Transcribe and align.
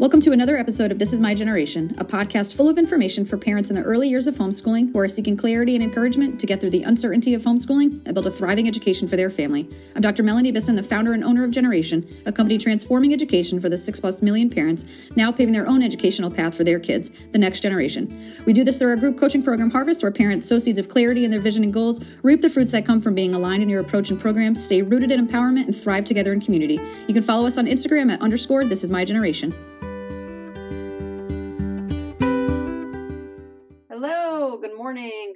Welcome 0.00 0.22
to 0.22 0.32
another 0.32 0.56
episode 0.56 0.92
of 0.92 0.98
This 0.98 1.12
Is 1.12 1.20
My 1.20 1.34
Generation, 1.34 1.94
a 1.98 2.06
podcast 2.06 2.54
full 2.54 2.70
of 2.70 2.78
information 2.78 3.26
for 3.26 3.36
parents 3.36 3.68
in 3.68 3.76
the 3.76 3.82
early 3.82 4.08
years 4.08 4.26
of 4.26 4.34
homeschooling 4.34 4.90
who 4.90 4.98
are 4.98 5.10
seeking 5.10 5.36
clarity 5.36 5.74
and 5.74 5.84
encouragement 5.84 6.40
to 6.40 6.46
get 6.46 6.58
through 6.58 6.70
the 6.70 6.84
uncertainty 6.84 7.34
of 7.34 7.42
homeschooling 7.42 8.00
and 8.06 8.14
build 8.14 8.26
a 8.26 8.30
thriving 8.30 8.66
education 8.66 9.06
for 9.06 9.16
their 9.16 9.28
family. 9.28 9.68
I'm 9.94 10.00
Dr. 10.00 10.22
Melanie 10.22 10.52
Bisson, 10.52 10.74
the 10.74 10.82
founder 10.82 11.12
and 11.12 11.22
owner 11.22 11.44
of 11.44 11.50
Generation, 11.50 12.22
a 12.24 12.32
company 12.32 12.56
transforming 12.56 13.12
education 13.12 13.60
for 13.60 13.68
the 13.68 13.76
six 13.76 14.00
plus 14.00 14.22
million 14.22 14.48
parents 14.48 14.86
now 15.16 15.30
paving 15.30 15.52
their 15.52 15.66
own 15.66 15.82
educational 15.82 16.30
path 16.30 16.54
for 16.54 16.64
their 16.64 16.80
kids, 16.80 17.10
the 17.32 17.38
next 17.38 17.60
generation. 17.60 18.34
We 18.46 18.54
do 18.54 18.64
this 18.64 18.78
through 18.78 18.88
our 18.88 18.96
group 18.96 19.18
coaching 19.18 19.42
program 19.42 19.68
Harvest, 19.68 20.02
where 20.02 20.10
parents 20.10 20.48
sow 20.48 20.58
seeds 20.58 20.78
of 20.78 20.88
clarity 20.88 21.26
in 21.26 21.30
their 21.30 21.40
vision 21.40 21.62
and 21.62 21.74
goals, 21.74 22.00
reap 22.22 22.40
the 22.40 22.48
fruits 22.48 22.72
that 22.72 22.86
come 22.86 23.02
from 23.02 23.14
being 23.14 23.34
aligned 23.34 23.62
in 23.62 23.68
your 23.68 23.82
approach 23.82 24.10
and 24.10 24.18
programs, 24.18 24.64
stay 24.64 24.80
rooted 24.80 25.10
in 25.10 25.28
empowerment, 25.28 25.66
and 25.66 25.76
thrive 25.76 26.06
together 26.06 26.32
in 26.32 26.40
community. 26.40 26.80
You 27.06 27.12
can 27.12 27.22
follow 27.22 27.46
us 27.46 27.58
on 27.58 27.66
Instagram 27.66 28.10
at 28.10 28.22
underscore 28.22 28.64
This 28.64 28.82
Is 28.82 28.90
My 28.90 29.04
Generation. 29.04 29.52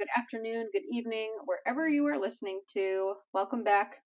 Good 0.05 0.21
afternoon, 0.21 0.69
good 0.71 0.83
evening, 0.91 1.35
wherever 1.47 1.89
you 1.89 2.07
are 2.07 2.19
listening 2.19 2.61
to. 2.69 3.15
Welcome 3.33 3.65
back. 3.65 4.03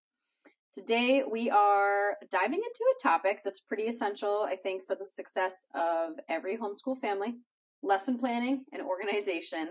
Today 0.73 1.25
we 1.29 1.51
are 1.51 2.15
diving 2.31 2.61
into 2.61 2.85
a 2.95 3.03
topic 3.03 3.41
that's 3.45 3.59
pretty 3.59 3.85
essential, 3.85 4.47
I 4.49 4.55
think, 4.55 4.87
for 4.87 4.95
the 4.95 5.05
success 5.05 5.67
of 5.75 6.13
every 6.29 6.57
homeschool 6.57 6.99
family 6.99 7.39
lesson 7.83 8.17
planning 8.17 8.65
and 8.73 8.81
organization. 8.81 9.71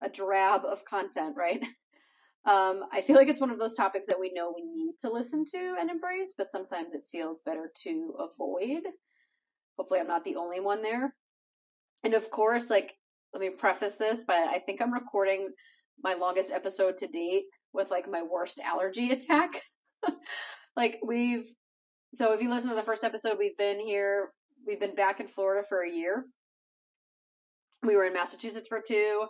A 0.00 0.08
drab 0.08 0.64
of 0.64 0.84
content, 0.84 1.34
right? 1.36 1.60
Um, 2.46 2.84
I 2.92 3.00
feel 3.00 3.16
like 3.16 3.28
it's 3.28 3.40
one 3.40 3.50
of 3.50 3.58
those 3.58 3.74
topics 3.74 4.06
that 4.06 4.20
we 4.20 4.30
know 4.32 4.52
we 4.54 4.62
need 4.62 4.96
to 5.00 5.10
listen 5.10 5.44
to 5.46 5.76
and 5.80 5.90
embrace, 5.90 6.34
but 6.36 6.52
sometimes 6.52 6.92
it 6.92 7.02
feels 7.10 7.40
better 7.40 7.72
to 7.84 8.14
avoid. 8.20 8.82
Hopefully, 9.78 9.98
I'm 9.98 10.06
not 10.06 10.24
the 10.24 10.36
only 10.36 10.60
one 10.60 10.82
there. 10.82 11.14
And 12.04 12.12
of 12.12 12.30
course, 12.30 12.68
like 12.68 12.96
let 13.34 13.40
me 13.40 13.50
preface 13.50 13.96
this 13.96 14.24
but 14.24 14.48
I 14.48 14.58
think 14.58 14.80
I'm 14.80 14.94
recording 14.94 15.50
my 16.02 16.14
longest 16.14 16.52
episode 16.52 16.96
to 16.98 17.06
date 17.06 17.44
with 17.72 17.90
like 17.90 18.10
my 18.10 18.22
worst 18.22 18.60
allergy 18.64 19.10
attack. 19.12 19.62
like 20.76 20.98
we've 21.06 21.46
so 22.14 22.32
if 22.32 22.40
you 22.40 22.48
listen 22.48 22.70
to 22.70 22.76
the 22.76 22.82
first 22.82 23.02
episode, 23.02 23.38
we've 23.40 23.56
been 23.56 23.80
here, 23.80 24.30
we've 24.64 24.78
been 24.78 24.94
back 24.94 25.18
in 25.18 25.26
Florida 25.26 25.66
for 25.68 25.82
a 25.82 25.90
year. 25.90 26.26
We 27.82 27.96
were 27.96 28.04
in 28.04 28.12
Massachusetts 28.12 28.68
for 28.68 28.80
two. 28.86 29.26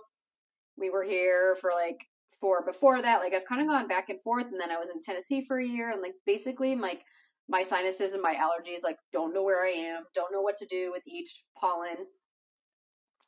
We 0.77 0.91
were 0.91 1.03
here 1.03 1.57
for 1.63 1.71
like 1.75 1.97
four 2.39 2.63
before 2.63 3.01
that. 3.01 3.21
Like 3.21 3.33
I've 3.33 3.47
kind 3.47 3.63
of 3.63 3.69
gone 3.69 3.89
back 3.89 4.11
and 4.11 4.21
forth 4.21 4.47
and 4.53 4.61
then 4.61 4.71
I 4.71 4.77
was 4.77 4.91
in 4.91 5.01
Tennessee 5.01 5.43
for 5.49 5.59
a 5.59 5.67
year 5.67 5.93
and 5.93 6.03
like 6.03 6.13
basically 6.27 6.77
like 6.77 7.03
my 7.49 7.63
sinuses 7.63 8.13
and 8.13 8.23
my 8.23 8.35
allergies 8.35 8.85
like 8.85 8.99
don't 9.15 9.33
know 9.33 9.43
where 9.43 9.65
I 9.65 9.71
am, 9.71 10.03
don't 10.15 10.33
know 10.33 10.43
what 10.43 10.59
to 10.59 10.67
do 10.67 10.91
with 10.93 11.05
each 11.07 11.43
pollen 11.59 11.97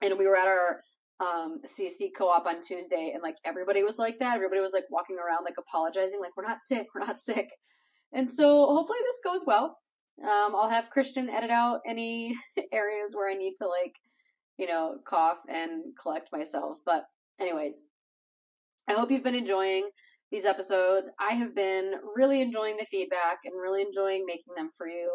and 0.02 0.18
we 0.18 0.26
were 0.26 0.36
at 0.36 0.48
our 0.48 0.82
um 1.18 1.60
CC 1.64 2.10
co-op 2.16 2.46
on 2.46 2.60
Tuesday 2.60 3.12
and 3.14 3.22
like 3.22 3.36
everybody 3.44 3.82
was 3.82 3.98
like 3.98 4.18
that. 4.18 4.36
Everybody 4.36 4.60
was 4.60 4.72
like 4.72 4.84
walking 4.90 5.16
around 5.18 5.44
like 5.44 5.56
apologizing 5.58 6.20
like 6.20 6.36
we're 6.36 6.44
not 6.44 6.62
sick, 6.62 6.88
we're 6.94 7.06
not 7.06 7.18
sick. 7.20 7.48
And 8.12 8.32
so 8.32 8.66
hopefully 8.66 8.98
this 9.06 9.20
goes 9.24 9.46
well. 9.46 9.78
Um 10.22 10.54
I'll 10.54 10.68
have 10.68 10.90
Christian 10.90 11.30
edit 11.30 11.50
out 11.50 11.80
any 11.86 12.36
areas 12.72 13.14
where 13.14 13.30
I 13.30 13.34
need 13.34 13.54
to 13.58 13.66
like, 13.66 13.96
you 14.58 14.66
know, 14.66 14.98
cough 15.06 15.38
and 15.48 15.94
collect 16.00 16.28
myself. 16.32 16.78
But 16.84 17.04
anyways, 17.40 17.82
I 18.88 18.92
hope 18.92 19.10
you've 19.10 19.24
been 19.24 19.34
enjoying 19.34 19.88
these 20.30 20.46
episodes. 20.46 21.10
I 21.18 21.34
have 21.34 21.54
been 21.54 21.94
really 22.14 22.42
enjoying 22.42 22.76
the 22.76 22.84
feedback 22.84 23.38
and 23.44 23.54
really 23.60 23.82
enjoying 23.82 24.24
making 24.26 24.54
them 24.56 24.70
for 24.76 24.88
you. 24.88 25.10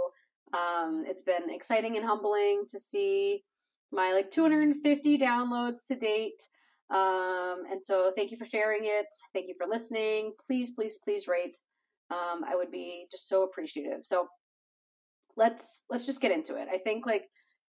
Um, 0.53 1.05
it's 1.07 1.23
been 1.23 1.49
exciting 1.49 1.95
and 1.95 2.05
humbling 2.05 2.63
to 2.69 2.79
see 2.79 3.43
my 3.91 4.13
like 4.13 4.31
250 4.31 5.17
downloads 5.17 5.85
to 5.87 5.95
date. 5.95 6.47
Um, 6.89 7.63
and 7.69 7.83
so 7.83 8.11
thank 8.15 8.31
you 8.31 8.37
for 8.37 8.45
sharing 8.45 8.81
it. 8.83 9.07
Thank 9.33 9.47
you 9.47 9.55
for 9.57 9.67
listening. 9.67 10.33
Please, 10.45 10.71
please, 10.71 10.99
please 11.03 11.27
rate. 11.27 11.57
Um, 12.09 12.43
I 12.45 12.55
would 12.55 12.71
be 12.71 13.05
just 13.11 13.29
so 13.29 13.43
appreciative. 13.43 14.03
So 14.03 14.27
let's 15.37 15.85
let's 15.89 16.05
just 16.05 16.21
get 16.21 16.31
into 16.31 16.55
it. 16.55 16.67
I 16.71 16.77
think 16.77 17.05
like 17.05 17.25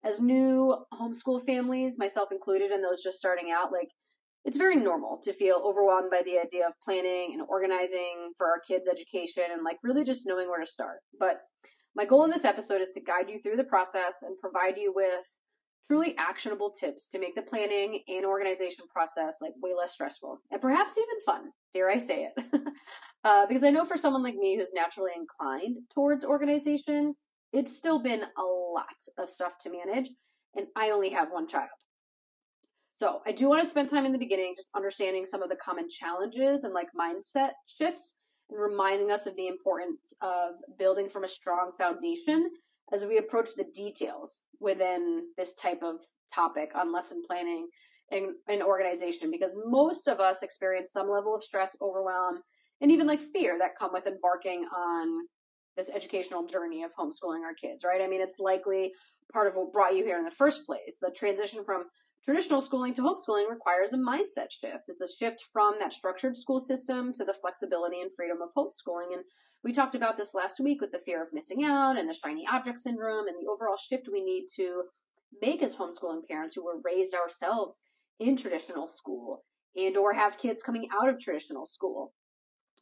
as 0.04 0.20
new 0.20 0.76
homeschool 0.94 1.44
families, 1.44 1.98
myself 1.98 2.30
included, 2.30 2.70
and 2.70 2.84
those 2.84 3.02
just 3.02 3.18
starting 3.18 3.50
out, 3.50 3.72
like 3.72 3.88
it's 4.44 4.56
very 4.56 4.76
normal 4.76 5.20
to 5.24 5.32
feel 5.32 5.60
overwhelmed 5.64 6.10
by 6.10 6.22
the 6.22 6.38
idea 6.38 6.66
of 6.66 6.72
planning 6.82 7.30
and 7.32 7.42
organizing 7.48 8.32
for 8.36 8.46
our 8.46 8.60
kids' 8.66 8.88
education 8.88 9.42
and 9.52 9.64
like 9.64 9.78
really 9.82 10.04
just 10.04 10.26
knowing 10.26 10.48
where 10.48 10.60
to 10.60 10.66
start. 10.66 11.00
But 11.18 11.40
my 11.96 12.04
goal 12.04 12.24
in 12.24 12.30
this 12.30 12.44
episode 12.44 12.80
is 12.80 12.90
to 12.92 13.00
guide 13.00 13.28
you 13.28 13.38
through 13.38 13.56
the 13.56 13.64
process 13.64 14.22
and 14.22 14.38
provide 14.38 14.78
you 14.78 14.92
with 14.94 15.26
truly 15.88 16.14
actionable 16.18 16.70
tips 16.70 17.08
to 17.08 17.18
make 17.18 17.34
the 17.34 17.42
planning 17.42 18.00
and 18.08 18.24
organization 18.24 18.84
process 18.92 19.38
like 19.40 19.54
way 19.62 19.72
less 19.76 19.94
stressful 19.94 20.38
and 20.50 20.60
perhaps 20.60 20.98
even 20.98 21.20
fun 21.24 21.50
dare 21.74 21.90
i 21.90 21.98
say 21.98 22.28
it. 22.36 22.44
Uh, 23.24 23.46
because 23.48 23.64
i 23.64 23.70
know 23.70 23.84
for 23.84 23.96
someone 23.96 24.22
like 24.22 24.36
me 24.36 24.56
who's 24.56 24.72
naturally 24.72 25.10
inclined 25.16 25.76
towards 25.92 26.24
organization 26.24 27.12
it's 27.52 27.76
still 27.76 28.00
been 28.00 28.22
a 28.22 28.42
lot 28.42 28.86
of 29.18 29.28
stuff 29.28 29.58
to 29.58 29.70
manage 29.70 30.08
and 30.54 30.66
i 30.76 30.90
only 30.90 31.10
have 31.10 31.28
one 31.32 31.48
child. 31.48 31.68
So 32.92 33.20
i 33.26 33.32
do 33.32 33.48
want 33.48 33.60
to 33.60 33.68
spend 33.68 33.88
time 33.88 34.06
in 34.06 34.12
the 34.12 34.18
beginning 34.18 34.54
just 34.56 34.70
understanding 34.76 35.26
some 35.26 35.42
of 35.42 35.50
the 35.50 35.56
common 35.56 35.88
challenges 35.88 36.62
and 36.62 36.72
like 36.72 36.88
mindset 36.98 37.50
shifts 37.66 38.18
and 38.50 38.60
reminding 38.60 39.10
us 39.10 39.26
of 39.26 39.34
the 39.36 39.48
importance 39.48 40.14
of 40.22 40.54
building 40.78 41.08
from 41.08 41.24
a 41.24 41.28
strong 41.28 41.72
foundation 41.76 42.48
as 42.92 43.06
we 43.06 43.18
approach 43.18 43.50
the 43.56 43.66
details 43.74 44.46
within 44.60 45.26
this 45.36 45.54
type 45.54 45.82
of 45.82 46.00
topic 46.34 46.70
on 46.74 46.92
lesson 46.92 47.22
planning 47.26 47.68
and, 48.10 48.28
and 48.48 48.62
organization 48.62 49.30
because 49.30 49.58
most 49.66 50.08
of 50.08 50.20
us 50.20 50.42
experience 50.42 50.92
some 50.92 51.08
level 51.08 51.34
of 51.34 51.44
stress, 51.44 51.76
overwhelm, 51.82 52.40
and 52.80 52.90
even 52.90 53.06
like 53.06 53.20
fear 53.20 53.58
that 53.58 53.76
come 53.78 53.92
with 53.92 54.06
embarking 54.06 54.64
on 54.64 55.26
this 55.76 55.90
educational 55.94 56.44
journey 56.46 56.82
of 56.82 56.94
homeschooling 56.94 57.44
our 57.44 57.54
kids, 57.54 57.84
right? 57.84 58.00
I 58.02 58.08
mean, 58.08 58.20
it's 58.20 58.38
likely 58.38 58.92
part 59.32 59.46
of 59.46 59.54
what 59.54 59.72
brought 59.72 59.94
you 59.94 60.04
here 60.04 60.18
in 60.18 60.24
the 60.24 60.30
first 60.30 60.66
place. 60.66 60.98
The 61.00 61.14
transition 61.16 61.64
from 61.64 61.84
traditional 62.28 62.60
schooling 62.60 62.92
to 62.92 63.00
homeschooling 63.00 63.48
requires 63.48 63.94
a 63.94 63.96
mindset 63.96 64.50
shift. 64.50 64.90
It's 64.90 65.00
a 65.00 65.08
shift 65.08 65.46
from 65.50 65.76
that 65.80 65.94
structured 65.94 66.36
school 66.36 66.60
system 66.60 67.10
to 67.14 67.24
the 67.24 67.32
flexibility 67.32 68.02
and 68.02 68.10
freedom 68.14 68.42
of 68.42 68.52
homeschooling. 68.54 69.14
And 69.14 69.24
we 69.64 69.72
talked 69.72 69.94
about 69.94 70.18
this 70.18 70.34
last 70.34 70.60
week 70.60 70.82
with 70.82 70.92
the 70.92 70.98
fear 70.98 71.22
of 71.22 71.32
missing 71.32 71.64
out 71.64 71.98
and 71.98 72.06
the 72.06 72.12
shiny 72.12 72.46
object 72.46 72.80
syndrome 72.80 73.28
and 73.28 73.36
the 73.40 73.50
overall 73.50 73.78
shift 73.78 74.10
we 74.12 74.22
need 74.22 74.44
to 74.56 74.82
make 75.40 75.62
as 75.62 75.76
homeschooling 75.76 76.28
parents 76.28 76.54
who 76.54 76.62
were 76.62 76.82
raised 76.84 77.14
ourselves 77.14 77.80
in 78.20 78.36
traditional 78.36 78.86
school 78.86 79.42
and 79.74 79.96
or 79.96 80.12
have 80.12 80.36
kids 80.36 80.62
coming 80.62 80.86
out 81.00 81.08
of 81.08 81.18
traditional 81.18 81.64
school. 81.64 82.12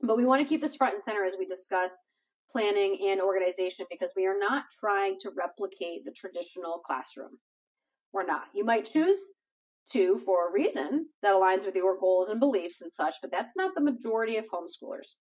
But 0.02 0.16
we 0.16 0.26
want 0.26 0.42
to 0.42 0.48
keep 0.48 0.60
this 0.60 0.74
front 0.74 0.94
and 0.94 1.04
center 1.04 1.24
as 1.24 1.36
we 1.38 1.46
discuss 1.46 2.02
planning 2.50 2.98
and 3.10 3.20
organization 3.20 3.86
because 3.88 4.12
we 4.16 4.26
are 4.26 4.36
not 4.36 4.64
trying 4.80 5.18
to 5.20 5.30
replicate 5.38 6.04
the 6.04 6.10
traditional 6.10 6.80
classroom. 6.84 7.38
We're 8.16 8.24
not. 8.24 8.44
You 8.54 8.64
might 8.64 8.86
choose 8.86 9.34
to 9.90 10.16
for 10.24 10.48
a 10.48 10.52
reason 10.52 11.08
that 11.22 11.34
aligns 11.34 11.66
with 11.66 11.74
your 11.74 12.00
goals 12.00 12.30
and 12.30 12.40
beliefs 12.40 12.80
and 12.80 12.90
such, 12.90 13.16
but 13.20 13.30
that's 13.30 13.54
not 13.54 13.74
the 13.74 13.82
majority 13.82 14.38
of 14.38 14.46
homeschoolers. 14.46 15.16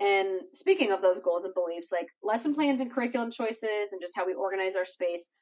And 0.00 0.40
speaking 0.54 0.92
of 0.92 1.02
those 1.02 1.20
goals 1.20 1.44
and 1.44 1.52
beliefs, 1.52 1.92
like 1.92 2.08
lesson 2.22 2.54
plans 2.54 2.80
and 2.80 2.90
curriculum 2.90 3.30
choices 3.30 3.92
and 3.92 4.00
just 4.00 4.16
how 4.16 4.24
we 4.24 4.32
organize 4.32 4.76
our 4.76 4.86
space 4.86 5.32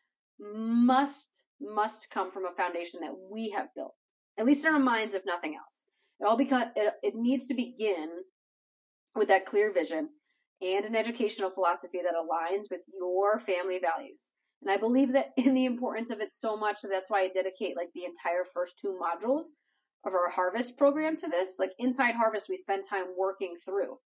must 0.40 1.44
must 1.60 2.10
come 2.10 2.32
from 2.32 2.44
a 2.44 2.56
foundation 2.56 3.00
that 3.02 3.14
we 3.30 3.50
have 3.50 3.68
built, 3.76 3.94
at 4.36 4.44
least 4.44 4.64
in 4.64 4.74
our 4.74 4.80
minds, 4.80 5.14
if 5.14 5.22
nothing 5.24 5.54
else. 5.54 5.86
It 6.18 6.26
all 6.26 6.36
because 6.36 6.64
it, 6.74 6.92
it 7.04 7.14
needs 7.14 7.46
to 7.46 7.54
begin 7.54 8.08
with 9.14 9.28
that 9.28 9.46
clear 9.46 9.72
vision 9.72 10.08
and 10.60 10.84
an 10.84 10.96
educational 10.96 11.50
philosophy 11.50 12.00
that 12.02 12.14
aligns 12.14 12.64
with 12.68 12.80
your 12.98 13.38
family 13.38 13.78
values. 13.78 14.32
And 14.64 14.72
I 14.72 14.78
believe 14.78 15.12
that 15.12 15.32
in 15.36 15.54
the 15.54 15.66
importance 15.66 16.10
of 16.10 16.20
it 16.20 16.32
so 16.32 16.56
much 16.56 16.82
that 16.82 16.88
that's 16.88 17.10
why 17.10 17.20
I 17.20 17.28
dedicate 17.28 17.76
like 17.76 17.90
the 17.94 18.04
entire 18.04 18.44
first 18.44 18.78
two 18.78 18.98
modules 19.00 19.44
of 20.06 20.12
our 20.12 20.28
harvest 20.28 20.76
program 20.76 21.16
to 21.18 21.28
this. 21.28 21.58
Like 21.58 21.72
inside 21.78 22.14
harvest, 22.14 22.48
we 22.48 22.56
spend 22.56 22.84
time 22.84 23.06
working 23.16 23.54
through 23.64 23.98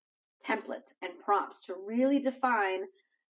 templates 0.47 0.95
and 1.03 1.19
prompts 1.25 1.65
to 1.67 1.75
really 1.87 2.21
define 2.21 2.83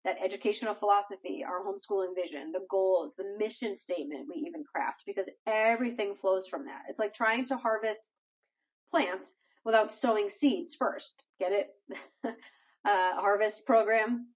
that 0.03 0.17
educational 0.23 0.75
philosophy, 0.75 1.43
our 1.43 1.63
homeschooling 1.63 2.15
vision, 2.15 2.51
the 2.51 2.65
goals, 2.69 3.15
the 3.15 3.35
mission 3.39 3.75
statement 3.75 4.27
we 4.29 4.41
even 4.45 4.63
craft, 4.63 5.03
because 5.05 5.29
everything 5.47 6.13
flows 6.13 6.47
from 6.47 6.65
that. 6.65 6.83
It's 6.87 6.99
like 6.99 7.13
trying 7.13 7.45
to 7.45 7.57
harvest 7.57 8.11
plants 8.91 9.33
without 9.63 9.91
sowing 9.91 10.29
seeds 10.29 10.75
first. 10.75 11.25
Get 11.39 11.51
it? 11.51 11.69
uh, 12.23 12.33
harvest 12.85 13.65
program. 13.65 14.27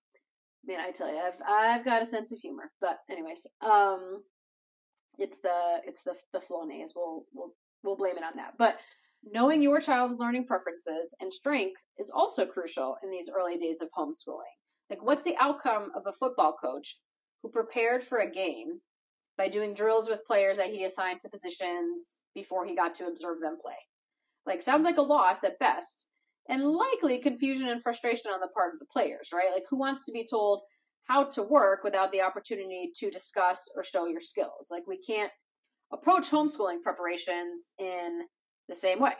Man, 0.65 0.79
I 0.79 0.91
tell 0.91 1.11
you, 1.11 1.19
I've 1.19 1.38
I've 1.47 1.85
got 1.85 2.01
a 2.01 2.06
sense 2.06 2.31
of 2.31 2.39
humor. 2.39 2.71
But 2.81 3.00
anyways, 3.09 3.47
um, 3.61 4.23
it's 5.17 5.39
the 5.39 5.81
it's 5.85 6.03
the 6.03 6.15
the 6.33 6.39
Flonase. 6.39 6.91
We'll 6.95 7.25
we'll 7.33 7.53
we'll 7.83 7.97
blame 7.97 8.17
it 8.17 8.23
on 8.23 8.33
that. 8.35 8.56
But 8.57 8.79
Knowing 9.23 9.61
your 9.61 9.81
child's 9.81 10.17
learning 10.17 10.45
preferences 10.45 11.13
and 11.19 11.33
strength 11.33 11.81
is 11.97 12.09
also 12.09 12.45
crucial 12.45 12.97
in 13.03 13.11
these 13.11 13.29
early 13.29 13.57
days 13.57 13.81
of 13.81 13.89
homeschooling. 13.91 14.56
Like, 14.89 15.03
what's 15.03 15.23
the 15.23 15.38
outcome 15.38 15.91
of 15.94 16.03
a 16.07 16.13
football 16.13 16.53
coach 16.53 16.97
who 17.41 17.50
prepared 17.50 18.01
for 18.01 18.19
a 18.19 18.31
game 18.31 18.81
by 19.38 19.50
doing 19.50 19.73
drills 19.73 20.09
with 20.09 20.25
players 20.25 20.57
that 20.57 20.69
he 20.69 20.83
assigned 20.83 21.19
to 21.21 21.29
positions 21.29 22.23
before 22.33 22.65
he 22.65 22.75
got 22.75 22.94
to 22.95 23.07
observe 23.07 23.39
them 23.39 23.57
play. 23.61 23.77
Like, 24.45 24.61
sounds 24.61 24.83
like 24.83 24.97
a 24.97 25.01
loss 25.01 25.44
at 25.44 25.59
best, 25.59 26.08
and 26.49 26.63
likely 26.63 27.19
confusion 27.19 27.69
and 27.69 27.81
frustration 27.81 28.31
on 28.31 28.41
the 28.41 28.49
part 28.49 28.73
of 28.73 28.79
the 28.79 28.85
players, 28.91 29.29
right? 29.33 29.51
Like, 29.53 29.63
who 29.69 29.77
wants 29.77 30.03
to 30.05 30.11
be 30.11 30.25
told 30.29 30.63
how 31.07 31.23
to 31.23 31.43
work 31.43 31.83
without 31.83 32.11
the 32.11 32.21
opportunity 32.21 32.91
to 32.97 33.09
discuss 33.09 33.69
or 33.75 33.83
show 33.83 34.07
your 34.07 34.21
skills? 34.21 34.69
Like, 34.69 34.83
we 34.87 34.97
can't 34.97 35.31
approach 35.93 36.31
homeschooling 36.31 36.81
preparations 36.83 37.71
in 37.77 38.23
the 38.67 38.75
same 38.75 38.99
way. 38.99 39.13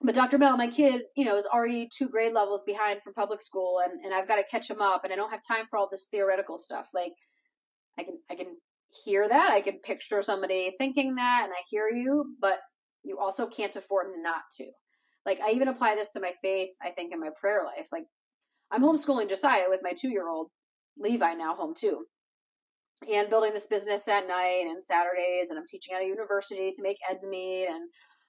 But 0.00 0.14
Dr. 0.14 0.38
Bell, 0.38 0.56
my 0.56 0.68
kid, 0.68 1.02
you 1.16 1.24
know, 1.24 1.36
is 1.36 1.46
already 1.46 1.88
two 1.94 2.08
grade 2.08 2.32
levels 2.32 2.64
behind 2.64 3.02
from 3.02 3.14
public 3.14 3.40
school 3.40 3.80
and, 3.84 4.04
and 4.04 4.14
I've 4.14 4.26
got 4.26 4.36
to 4.36 4.44
catch 4.44 4.70
him 4.70 4.80
up 4.80 5.04
and 5.04 5.12
I 5.12 5.16
don't 5.16 5.30
have 5.30 5.42
time 5.46 5.66
for 5.70 5.78
all 5.78 5.88
this 5.90 6.08
theoretical 6.10 6.58
stuff. 6.58 6.88
Like 6.94 7.12
I 7.98 8.02
can 8.02 8.18
I 8.30 8.34
can 8.34 8.56
hear 9.04 9.28
that. 9.28 9.52
I 9.52 9.60
can 9.60 9.78
picture 9.78 10.22
somebody 10.22 10.72
thinking 10.76 11.14
that 11.16 11.42
and 11.44 11.52
I 11.52 11.62
hear 11.68 11.88
you, 11.88 12.34
but 12.40 12.60
you 13.04 13.18
also 13.18 13.46
can't 13.46 13.76
afford 13.76 14.06
not 14.16 14.42
to. 14.54 14.64
Like 15.24 15.40
I 15.40 15.50
even 15.50 15.68
apply 15.68 15.94
this 15.94 16.12
to 16.12 16.20
my 16.20 16.32
faith, 16.42 16.70
I 16.82 16.90
think 16.90 17.12
in 17.12 17.20
my 17.20 17.30
prayer 17.38 17.62
life. 17.64 17.88
Like 17.92 18.04
I'm 18.70 18.82
homeschooling 18.82 19.28
Josiah 19.28 19.68
with 19.68 19.80
my 19.82 19.92
2-year-old 19.92 20.48
Levi 20.98 21.34
now 21.34 21.54
home 21.54 21.74
too. 21.76 22.06
And 23.12 23.30
building 23.30 23.52
this 23.52 23.66
business 23.66 24.06
at 24.08 24.28
night 24.28 24.64
and 24.66 24.84
Saturdays 24.84 25.50
and 25.50 25.58
I'm 25.58 25.66
teaching 25.66 25.94
at 25.94 26.02
a 26.02 26.06
university 26.06 26.72
to 26.72 26.82
make 26.82 26.98
ends 27.10 27.26
meet 27.26 27.66
and 27.68 27.88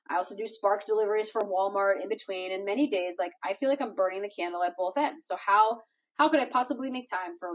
I 0.10 0.18
also 0.18 0.36
do 0.36 0.48
spark 0.48 0.86
deliveries 0.86 1.30
for 1.30 1.44
Walmart 1.44 2.02
in 2.02 2.10
between 2.10 2.52
and 2.52 2.66
many 2.66 2.90
days 2.90 3.18
like 3.20 3.32
I 3.44 3.54
feel 3.54 3.70
like 3.70 3.82
I'm 3.82 3.96
burning 3.96 4.22
the 4.22 4.30
candle 4.30 4.64
at 4.64 4.76
both 4.78 4.98
ends. 4.98 5.28
So 5.28 5.38
how 5.38 5.82
how 6.16 6.30
could 6.30 6.40
I 6.40 6.46
possibly 6.46 6.92
make 6.92 7.08
time 7.08 7.38
for 7.40 7.50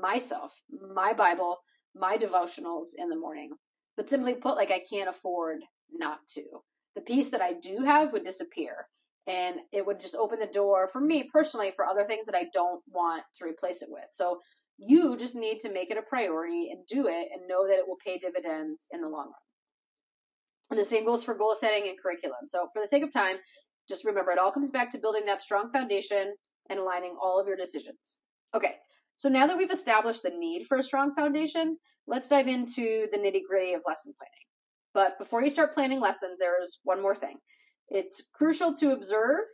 myself, 0.00 0.54
my 0.94 1.12
Bible, 1.12 1.58
my 1.94 2.16
devotionals 2.16 2.88
in 2.96 3.08
the 3.08 3.16
morning? 3.16 3.50
But 3.96 4.08
simply 4.08 4.34
put 4.34 4.56
like 4.56 4.70
I 4.70 4.82
can't 4.90 5.08
afford 5.08 5.60
not 5.92 6.20
to. 6.30 6.42
The 6.94 7.02
peace 7.02 7.30
that 7.30 7.42
I 7.42 7.54
do 7.54 7.84
have 7.84 8.12
would 8.12 8.24
disappear 8.24 8.88
and 9.26 9.56
it 9.72 9.86
would 9.86 10.00
just 10.00 10.16
open 10.16 10.40
the 10.40 10.46
door 10.46 10.88
for 10.88 11.00
me 11.00 11.28
personally 11.32 11.72
for 11.74 11.86
other 11.86 12.04
things 12.04 12.26
that 12.26 12.34
I 12.34 12.46
don't 12.52 12.82
want 12.88 13.22
to 13.38 13.44
replace 13.44 13.82
it 13.82 13.88
with. 13.90 14.06
So 14.10 14.40
you 14.78 15.16
just 15.16 15.36
need 15.36 15.60
to 15.60 15.72
make 15.72 15.90
it 15.90 15.96
a 15.96 16.02
priority 16.02 16.70
and 16.70 16.84
do 16.86 17.06
it 17.06 17.28
and 17.32 17.46
know 17.46 17.66
that 17.66 17.78
it 17.78 17.86
will 17.86 17.98
pay 18.04 18.18
dividends 18.18 18.88
in 18.90 19.00
the 19.00 19.08
long 19.08 19.26
run. 19.26 19.34
And 20.70 20.80
the 20.80 20.84
same 20.84 21.04
goes 21.04 21.22
for 21.22 21.34
goal 21.34 21.54
setting 21.54 21.88
and 21.88 22.00
curriculum. 22.00 22.46
So, 22.46 22.66
for 22.72 22.80
the 22.80 22.88
sake 22.88 23.02
of 23.02 23.12
time, 23.12 23.36
just 23.88 24.06
remember 24.06 24.32
it 24.32 24.38
all 24.38 24.50
comes 24.50 24.70
back 24.70 24.90
to 24.90 24.98
building 24.98 25.26
that 25.26 25.42
strong 25.42 25.70
foundation 25.70 26.34
and 26.70 26.78
aligning 26.78 27.14
all 27.20 27.38
of 27.38 27.46
your 27.46 27.56
decisions. 27.56 28.20
Okay, 28.54 28.76
so 29.16 29.28
now 29.28 29.46
that 29.46 29.58
we've 29.58 29.70
established 29.70 30.22
the 30.22 30.30
need 30.30 30.64
for 30.66 30.78
a 30.78 30.82
strong 30.82 31.14
foundation, 31.14 31.76
let's 32.06 32.30
dive 32.30 32.46
into 32.46 33.06
the 33.12 33.18
nitty 33.18 33.42
gritty 33.46 33.74
of 33.74 33.82
lesson 33.86 34.14
planning. 34.18 34.46
But 34.94 35.18
before 35.18 35.42
you 35.42 35.50
start 35.50 35.74
planning 35.74 36.00
lessons, 36.00 36.38
there's 36.38 36.80
one 36.84 37.00
more 37.00 37.16
thing. 37.16 37.36
It's 37.88 38.28
crucial 38.34 38.74
to 38.76 38.92
observe 38.92 39.44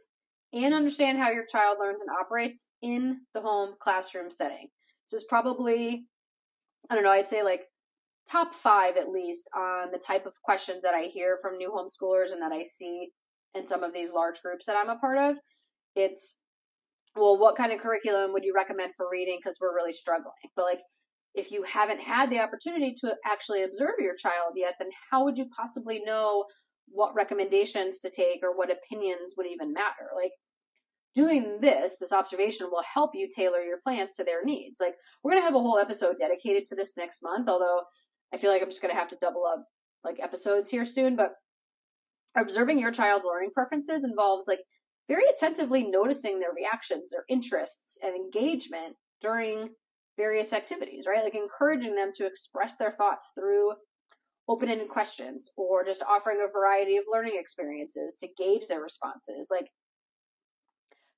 and 0.53 0.75
understand 0.75 1.19
how 1.19 1.31
your 1.31 1.45
child 1.45 1.79
learns 1.81 2.03
and 2.03 2.11
operates 2.21 2.69
in 2.83 3.21
the 3.35 3.41
home 3.41 3.75
classroom 3.81 4.31
setting. 4.31 4.69
This 5.07 5.23
is 5.23 5.27
probably, 5.29 6.07
I 6.91 6.95
don't 6.95 7.05
know, 7.05 7.11
I'd 7.11 7.29
say 7.29 7.43
like 7.43 7.63
top 8.31 8.55
five 8.55 8.97
at 8.97 9.09
least 9.09 9.49
on 9.57 9.91
the 9.91 9.99
type 9.99 10.27
of 10.27 10.43
questions 10.43 10.83
that 10.83 10.95
I 10.95 11.05
hear 11.05 11.39
from 11.41 11.57
new 11.57 11.71
homeschoolers 11.71 12.33
and 12.33 12.43
that 12.43 12.53
I 12.53 12.63
see 12.63 13.11
in 13.55 13.67
some 13.67 13.83
of 13.83 13.93
these 13.93 14.13
large 14.13 14.41
groups 14.43 14.67
that 14.67 14.77
I'm 14.77 14.91
a 14.91 14.99
part 14.99 15.19
of. 15.19 15.39
It's, 15.97 16.39
well, 17.17 17.39
what 17.39 17.57
kind 17.57 17.73
of 17.73 17.81
curriculum 17.81 18.33
would 18.33 18.45
you 18.45 18.53
recommend 18.55 18.95
for 18.97 19.09
reading? 19.11 19.39
Because 19.43 19.59
we're 19.61 19.75
really 19.75 19.93
struggling. 19.93 20.33
But 20.55 20.65
like, 20.65 20.81
if 21.35 21.51
you 21.51 21.63
haven't 21.63 22.01
had 22.01 22.31
the 22.31 22.41
opportunity 22.41 22.95
to 23.01 23.15
actually 23.25 23.63
observe 23.63 23.95
your 23.99 24.15
child 24.15 24.55
yet, 24.57 24.75
then 24.79 24.89
how 25.11 25.25
would 25.25 25.39
you 25.39 25.49
possibly 25.57 26.01
know 26.05 26.45
what 26.89 27.15
recommendations 27.15 27.99
to 27.99 28.11
take 28.11 28.41
or 28.43 28.57
what 28.57 28.73
opinions 28.73 29.35
would 29.37 29.47
even 29.47 29.73
matter? 29.73 30.11
Like, 30.17 30.33
doing 31.15 31.59
this, 31.61 31.97
this 31.99 32.13
observation 32.13 32.69
will 32.71 32.83
help 32.95 33.11
you 33.15 33.29
tailor 33.29 33.63
your 33.63 33.79
plans 33.83 34.15
to 34.15 34.25
their 34.25 34.45
needs. 34.45 34.81
Like, 34.81 34.95
we're 35.23 35.33
going 35.33 35.43
to 35.43 35.47
have 35.47 35.55
a 35.55 35.61
whole 35.61 35.79
episode 35.79 36.17
dedicated 36.19 36.65
to 36.67 36.77
this 36.77 36.97
next 36.97 37.23
month, 37.23 37.49
although 37.49 37.83
I 38.33 38.37
feel 38.37 38.51
like 38.51 38.63
I'm 38.63 38.69
just 38.69 38.83
going 38.83 38.95
to 38.95 38.99
have 38.99 39.09
to 39.09 39.19
double 39.21 39.45
up 39.45 39.65
like 40.05 40.21
episodes 40.21 40.71
here 40.71 40.85
soon, 40.85 41.17
but 41.17 41.33
observing 42.37 42.79
your 42.79 42.93
child's 42.93 43.25
learning 43.25 43.51
preferences 43.53 44.05
involves 44.05 44.47
like 44.47 44.61
very 45.09 45.25
attentively 45.35 45.91
noticing 45.91 46.39
their 46.39 46.53
reactions, 46.55 47.11
their 47.11 47.25
interests, 47.29 47.99
and 48.03 48.15
engagement 48.15 48.95
during 49.21 49.71
various 50.19 50.53
activities, 50.53 51.07
right? 51.07 51.25
Like 51.25 51.35
encouraging 51.35 51.95
them 51.95 52.11
to 52.17 52.27
express 52.27 52.77
their 52.77 52.93
thoughts 52.93 53.33
through 53.35 53.73
open 54.47 54.69
ended 54.69 54.89
questions 54.89 55.51
or 55.57 55.85
just 55.85 56.03
offering 56.03 56.39
a 56.47 56.53
variety 56.53 56.99
of 56.99 57.05
learning 57.11 57.37
experiences 57.37 58.17
to 58.21 58.29
gauge 58.37 58.67
their 58.69 58.83
responses. 58.83 59.49
Like 59.51 59.71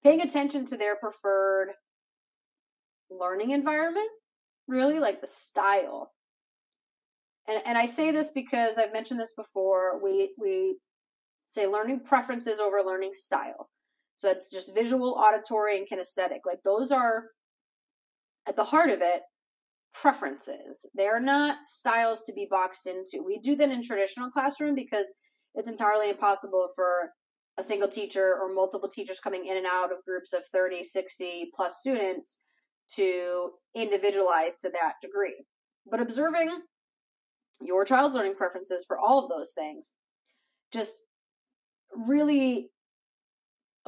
paying 0.05 0.21
attention 0.21 0.67
to 0.67 0.77
their 0.77 0.95
preferred 0.95 1.73
learning 3.11 3.51
environment, 3.51 4.11
really, 4.69 5.01
like 5.01 5.21
the 5.21 5.27
style 5.27 6.13
and, 7.51 7.63
and 7.67 7.79
I 7.79 7.87
say 7.87 8.11
this 8.11 8.31
because 8.31 8.79
I've 8.79 8.93
mentioned 8.93 9.19
this 9.19 9.35
before. 9.35 10.01
We 10.03 10.35
we 10.39 10.79
say 11.47 11.67
learning 11.67 12.01
preferences 12.01 12.61
over 12.61 12.81
learning 12.85 13.15
style. 13.15 13.71
So 14.15 14.31
it's 14.31 14.51
just 14.51 14.75
visual, 14.75 15.15
auditory, 15.15 15.77
and 15.77 15.89
kinesthetic. 15.89 16.41
Like 16.47 16.63
those 16.65 16.93
are 16.93 17.25
at 18.47 18.57
the 18.57 18.65
heart 18.65 18.91
of 18.91 19.01
it 19.01 19.23
preferences. 19.93 20.87
They 20.97 21.07
are 21.07 21.21
not 21.21 21.59
styles 21.67 22.23
to 22.25 22.33
be 22.33 22.47
boxed 22.51 22.87
into. 22.87 23.25
We 23.25 23.39
do 23.39 23.57
that 23.57 23.71
in 23.71 23.83
traditional 23.83 24.31
classroom 24.31 24.75
because 24.75 25.15
it's 25.55 25.71
entirely 25.71 26.11
impossible 26.11 26.69
for 26.75 27.11
a 27.59 27.63
single 27.63 27.89
teacher 27.89 28.37
or 28.41 28.55
multiple 28.55 28.89
teachers 28.89 29.21
coming 29.21 29.47
in 29.47 29.57
and 29.57 29.67
out 29.67 29.93
of 29.93 30.05
groups 30.05 30.33
of 30.33 30.45
30, 30.53 30.83
60 30.85 31.51
plus 31.55 31.79
students 31.79 32.41
to 32.95 33.51
individualize 33.75 34.57
to 34.57 34.71
that 34.71 34.95
degree. 35.03 35.45
But 35.91 36.01
observing 36.01 36.51
your 37.61 37.85
child's 37.85 38.15
learning 38.15 38.37
preferences 38.37 38.85
for 38.87 38.99
all 38.99 39.23
of 39.23 39.29
those 39.29 39.53
things. 39.53 39.95
Just 40.73 41.05
really 41.95 42.71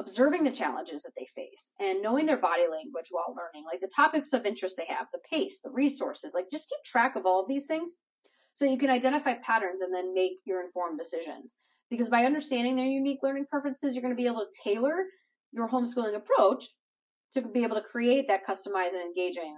observing 0.03 0.43
the 0.43 0.51
challenges 0.51 1.03
that 1.03 1.13
they 1.17 1.25
face 1.33 1.73
and 1.79 2.01
knowing 2.01 2.25
their 2.25 2.37
body 2.37 2.63
language 2.69 3.07
while 3.09 3.33
learning, 3.35 3.65
like 3.65 3.79
the 3.79 3.91
topics 3.95 4.33
of 4.33 4.45
interest 4.45 4.75
they 4.77 4.85
have, 4.93 5.07
the 5.13 5.19
pace, 5.29 5.61
the 5.63 5.71
resources, 5.71 6.33
like 6.33 6.51
just 6.51 6.69
keep 6.69 6.83
track 6.83 7.15
of 7.15 7.25
all 7.25 7.41
of 7.41 7.47
these 7.47 7.65
things 7.65 8.01
so 8.53 8.65
you 8.65 8.77
can 8.77 8.89
identify 8.89 9.35
patterns 9.35 9.81
and 9.81 9.95
then 9.95 10.13
make 10.13 10.33
your 10.45 10.61
informed 10.61 10.99
decisions. 10.99 11.57
Because 11.89 12.09
by 12.09 12.25
understanding 12.25 12.75
their 12.75 12.85
unique 12.85 13.19
learning 13.23 13.45
preferences, 13.49 13.95
you're 13.95 14.01
going 14.01 14.13
to 14.13 14.21
be 14.21 14.27
able 14.27 14.45
to 14.45 14.61
tailor 14.63 15.05
your 15.53 15.69
homeschooling 15.69 16.15
approach 16.15 16.65
to 17.33 17.41
be 17.41 17.63
able 17.63 17.75
to 17.75 17.81
create 17.81 18.27
that 18.27 18.45
customized 18.45 18.93
and 18.93 19.03
engaging 19.03 19.55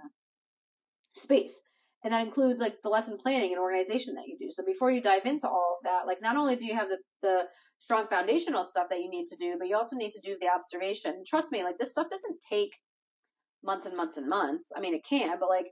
space. 1.14 1.62
And 2.04 2.12
that 2.12 2.24
includes 2.24 2.60
like 2.60 2.82
the 2.82 2.88
lesson 2.88 3.18
planning 3.18 3.52
and 3.52 3.60
organization 3.60 4.14
that 4.14 4.28
you 4.28 4.36
do. 4.38 4.48
So 4.50 4.64
before 4.64 4.90
you 4.90 5.00
dive 5.00 5.24
into 5.24 5.48
all 5.48 5.78
of 5.78 5.84
that, 5.90 6.06
like 6.06 6.22
not 6.22 6.36
only 6.36 6.54
do 6.54 6.66
you 6.66 6.74
have 6.74 6.88
the, 6.88 6.98
the 7.22 7.44
strong 7.80 8.06
foundational 8.08 8.64
stuff 8.64 8.88
that 8.90 9.00
you 9.00 9.10
need 9.10 9.26
to 9.26 9.36
do, 9.36 9.56
but 9.58 9.66
you 9.68 9.76
also 9.76 9.96
need 9.96 10.12
to 10.12 10.20
do 10.20 10.36
the 10.40 10.48
observation. 10.48 11.12
And 11.12 11.26
trust 11.26 11.50
me, 11.50 11.64
like 11.64 11.78
this 11.78 11.92
stuff 11.92 12.08
doesn't 12.10 12.38
take 12.48 12.76
months 13.64 13.86
and 13.86 13.96
months 13.96 14.16
and 14.16 14.28
months. 14.28 14.70
I 14.76 14.80
mean, 14.80 14.94
it 14.94 15.04
can, 15.08 15.38
but 15.40 15.48
like 15.48 15.66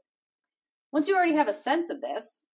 once 0.93 1.09
you 1.09 1.15
already 1.15 1.35
have 1.35 1.49
a 1.49 1.53
sense 1.53 1.91
of 1.91 2.01
this, 2.01 2.47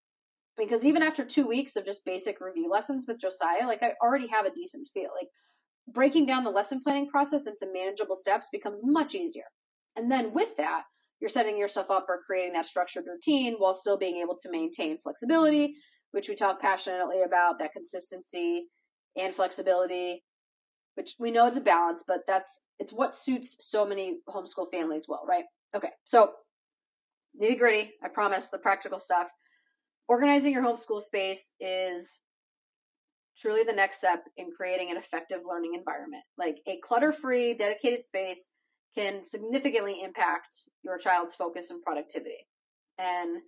because 0.57 0.85
even 0.85 1.03
after 1.03 1.25
two 1.25 1.47
weeks 1.47 1.77
of 1.77 1.87
just 1.87 2.05
basic 2.05 2.41
review 2.41 2.69
lessons 2.71 3.07
with 3.09 3.21
Josiah, 3.21 3.67
like 3.67 3.83
I 3.83 3.93
already 4.03 4.29
have 4.29 4.45
a 4.45 4.55
decent 4.55 4.89
feel. 4.93 5.11
Like 5.15 5.29
breaking 5.93 6.27
down 6.27 6.45
the 6.45 6.51
lesson 6.51 6.81
planning 6.83 7.09
process 7.09 7.47
into 7.47 7.73
manageable 7.73 8.17
steps 8.17 8.49
becomes 8.53 8.83
much 8.85 9.15
easier. 9.15 9.45
And 9.97 10.11
then 10.11 10.33
with 10.33 10.57
that, 10.57 10.83
you're 11.21 11.29
setting 11.29 11.59
yourself 11.59 11.91
up 11.91 12.05
for 12.07 12.21
creating 12.27 12.55
that 12.55 12.67
structured 12.67 13.05
routine 13.07 13.57
while 13.59 13.75
still 13.75 13.99
being 13.99 14.17
able 14.17 14.37
to 14.37 14.51
maintain 14.51 14.99
flexibility, 14.99 15.75
which 16.13 16.29
we 16.29 16.35
talk 16.35 16.61
passionately 16.61 17.23
about, 17.23 17.59
that 17.59 17.73
consistency 17.73 18.69
and 19.17 19.35
flexibility, 19.35 20.25
which 20.95 21.17
we 21.19 21.31
know 21.31 21.47
it's 21.47 21.59
a 21.59 21.63
balance, 21.63 22.05
but 22.07 22.21
that's 22.27 22.63
it's 22.79 22.93
what 22.93 23.15
suits 23.15 23.57
so 23.61 23.87
many 23.87 24.19
homeschool 24.29 24.71
families 24.71 25.07
well, 25.09 25.25
right? 25.29 25.45
Okay, 25.75 25.91
so 26.05 26.33
nitty 27.41 27.59
gritty, 27.59 27.93
I 28.03 28.09
promise 28.09 28.51
the 28.51 28.59
practical 28.59 28.99
stuff. 28.99 29.31
Organizing 30.09 30.53
your 30.53 30.65
homeschool 30.65 31.01
space 31.01 31.53
is 31.61 32.23
truly 33.37 33.63
the 33.63 33.73
next 33.73 33.99
step 33.99 34.25
in 34.37 34.51
creating 34.51 34.91
an 34.91 34.97
effective 34.97 35.41
learning 35.49 35.75
environment. 35.75 36.23
Like 36.37 36.59
a 36.67 36.79
clutter 36.83 37.13
free, 37.13 37.55
dedicated 37.55 38.03
space 38.03 38.51
can 38.95 39.23
significantly 39.23 40.03
impact 40.03 40.69
your 40.83 40.99
child's 40.99 41.35
focus 41.35 41.71
and 41.71 41.83
productivity. 41.83 42.47
And 42.99 43.39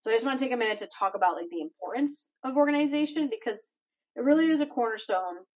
so 0.00 0.10
I 0.10 0.14
just 0.14 0.26
want 0.26 0.38
to 0.38 0.44
take 0.44 0.52
a 0.52 0.56
minute 0.56 0.78
to 0.78 0.86
talk 0.86 1.14
about 1.14 1.34
like 1.34 1.48
the 1.50 1.60
importance 1.60 2.30
of 2.44 2.56
organization 2.56 3.28
because 3.30 3.76
it 4.16 4.22
really 4.22 4.46
is 4.46 4.60
a 4.60 4.66
cornerstone, 4.66 5.46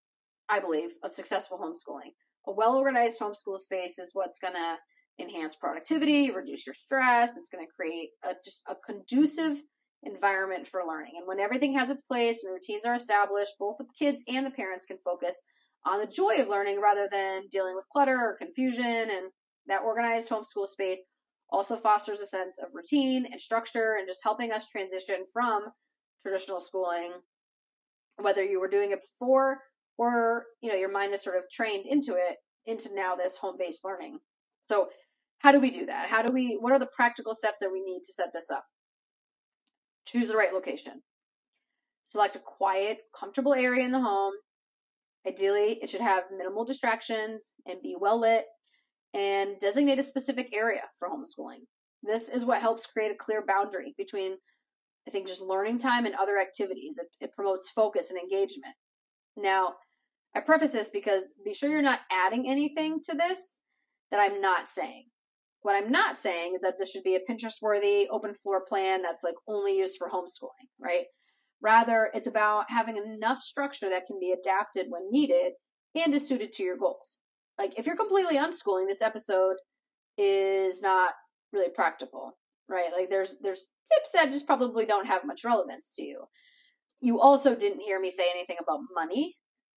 I 0.49 0.61
believe, 0.61 0.90
of 1.02 1.12
successful 1.12 1.59
homeschooling. 1.59 2.12
A 2.47 2.52
well 2.52 2.76
organized 2.76 3.21
homeschool 3.21 3.59
space 3.59 3.99
is 3.99 4.11
what's 4.14 4.38
going 4.38 4.54
to 4.54 4.76
enhance 5.21 5.57
productivity, 5.57 6.30
reduce 6.30 6.66
your 6.66 6.75
stress. 6.75 7.37
It's 7.37 7.50
going 7.50 7.66
to 7.66 7.73
create 7.73 8.11
a, 8.25 8.35
just 8.45 8.62
a 8.68 8.75
conducive 8.75 9.62
environment 10.02 10.66
for 10.66 10.83
learning. 10.87 11.14
And 11.16 11.26
when 11.26 11.40
everything 11.40 11.75
has 11.75 11.90
its 11.90 12.02
place 12.02 12.45
and 12.45 12.52
routines 12.52 12.87
are 12.87 12.95
established, 12.95 13.54
both 13.59 13.78
the 13.78 13.87
kids 13.99 14.23
and 14.28 14.47
the 14.47 14.50
parents 14.50 14.87
can 14.87 14.99
focus 14.99 15.42
on 15.85 15.99
the 15.99 16.07
joy 16.07 16.37
of 16.41 16.49
learning 16.49 16.81
rather 16.81 17.09
than 17.11 17.45
dealing 17.51 17.75
with 17.75 17.89
clutter 17.89 18.17
or 18.17 18.37
confusion. 18.37 18.85
And 18.85 19.31
that 19.67 19.83
organized 19.83 20.29
homeschool 20.29 20.67
space 20.67 21.07
also 21.51 21.77
fosters 21.77 22.21
a 22.21 22.27
sense 22.27 22.59
of 22.59 22.69
routine 22.75 23.27
and 23.31 23.41
structure 23.41 23.97
and 23.99 24.07
just 24.07 24.23
helping 24.23 24.53
us 24.53 24.67
transition 24.67 25.25
from 25.33 25.63
traditional 26.23 26.61
schooling, 26.61 27.13
whether 28.17 28.45
you 28.45 28.61
were 28.61 28.69
doing 28.69 28.91
it 28.91 29.01
before 29.01 29.59
or, 29.97 30.47
you 30.61 30.71
know, 30.71 30.77
your 30.77 30.91
mind 30.91 31.13
is 31.13 31.23
sort 31.23 31.37
of 31.37 31.51
trained 31.51 31.87
into 31.87 32.13
it, 32.13 32.37
into 32.67 32.95
now 32.95 33.17
this 33.17 33.37
home 33.39 33.57
based 33.59 33.85
learning. 33.85 34.19
So, 34.67 34.89
how 35.39 35.53
do 35.53 35.61
we 35.61 35.71
do 35.71 35.87
that? 35.87 36.09
How 36.09 36.23
do 36.23 36.33
we, 36.33 36.57
what 36.61 36.73
are 36.73 36.81
the 36.81 36.89
practical 36.95 37.33
steps 37.35 37.61
that 37.61 37.71
we 37.73 37.81
need 37.81 38.01
to 38.05 38.13
set 38.13 38.33
this 38.35 38.51
up? 38.51 38.65
Choose 40.05 40.29
the 40.29 40.37
right 40.37 40.53
location. 40.53 41.03
Select 42.03 42.35
a 42.35 42.41
quiet, 42.41 42.99
comfortable 43.15 43.55
area 43.55 43.85
in 43.85 43.93
the 43.93 44.01
home. 44.01 44.33
Ideally, 45.29 45.79
it 45.83 45.91
should 45.91 46.01
have 46.01 46.25
minimal 46.35 46.65
distractions 46.65 47.55
and 47.67 47.83
be 47.83 47.97
well 48.01 48.19
lit 48.19 48.47
and 49.13 49.61
designate 49.61 49.99
a 49.99 50.03
specific 50.03 50.49
area 50.55 50.83
for 50.99 51.09
homeschooling. 51.09 51.67
This 52.03 52.29
is 52.29 52.45
what 52.45 52.63
helps 52.63 52.87
create 52.87 53.11
a 53.11 53.17
clear 53.17 53.45
boundary 53.47 53.95
between, 53.99 54.37
I 55.07 55.11
think, 55.11 55.27
just 55.27 55.43
learning 55.43 55.79
time 55.79 56.07
and 56.07 56.15
other 56.15 56.39
activities. 56.39 56.99
It, 56.99 57.09
it 57.21 57.33
promotes 57.33 57.71
focus 57.71 58.11
and 58.11 58.21
engagement. 58.21 58.75
Now, 59.37 59.75
I 60.35 60.41
preface 60.41 60.73
this 60.73 60.91
because 60.91 61.35
be 61.45 61.53
sure 61.53 61.71
you're 61.71 61.83
not 61.83 62.01
adding 62.11 62.49
anything 62.49 63.01
to 63.05 63.15
this 63.15 63.61
that 64.11 64.21
I'm 64.21 64.41
not 64.41 64.69
saying. 64.69 65.07
What 65.63 65.75
I'm 65.75 65.91
not 65.91 66.19
saying 66.19 66.55
is 66.55 66.61
that 66.63 66.75
this 66.79 66.91
should 66.91 67.03
be 67.03 67.17
a 67.17 67.21
Pinterest 67.31 67.61
worthy 67.61 68.09
open 68.11 68.33
floor 68.33 68.63
plan 68.67 69.03
that's 69.03 69.25
like 69.25 69.35
only 69.49 69.77
used 69.77 69.97
for 69.99 70.09
homeschooling, 70.09 70.69
right? 70.81 71.05
Rather, 71.61 72.11
it's 72.15 72.29
about 72.29 72.67
having 72.69 72.97
enough 72.97 73.38
structure 73.38 73.88
that 73.88 74.07
can 74.07 74.19
be 74.21 74.33
adapted 74.33 74.87
when 74.88 75.11
needed 75.11 75.53
and 75.95 76.15
is 76.15 76.27
suited 76.27 76.53
to 76.53 76.62
your 76.62 76.77
goals. 76.77 77.19
Like, 77.59 77.79
if 77.79 77.87
you're 77.87 77.97
completely 77.97 78.37
unschooling, 78.37 78.87
this 78.87 79.03
episode 79.03 79.57
is 80.17 80.81
not 80.81 81.15
really 81.53 81.71
practical, 81.71 82.38
right? 82.69 82.93
Like, 82.93 83.11
there's 83.11 83.38
there's 83.43 83.69
tips 83.93 84.11
that 84.15 84.31
just 84.31 84.47
probably 84.47 84.87
don't 84.87 85.09
have 85.09 85.25
much 85.25 85.45
relevance 85.45 85.93
to 85.97 86.05
you. 86.05 86.25
You 87.00 87.21
also 87.21 87.57
didn't 87.57 87.81
hear 87.81 88.00
me 88.00 88.11
say 88.11 88.27
anything 88.31 88.57
about 88.61 88.81
money 88.95 89.37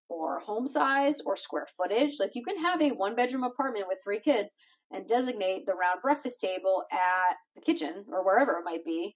or 0.09 0.39
home 0.39 0.67
size 0.67 1.21
or 1.25 1.35
square 1.35 1.67
footage. 1.77 2.17
Like, 2.19 2.31
you 2.35 2.43
can 2.43 2.61
have 2.61 2.81
a 2.81 2.89
one 2.89 3.15
bedroom 3.15 3.43
apartment 3.43 3.87
with 3.87 4.01
three 4.03 4.19
kids 4.19 4.53
and 4.91 5.07
designate 5.07 5.65
the 5.65 5.73
round 5.73 6.01
breakfast 6.03 6.39
table 6.39 6.83
at 6.91 7.37
the 7.55 7.61
kitchen 7.61 8.05
or 8.11 8.23
wherever 8.23 8.51
it 8.57 8.65
might 8.65 8.85
be 8.85 9.15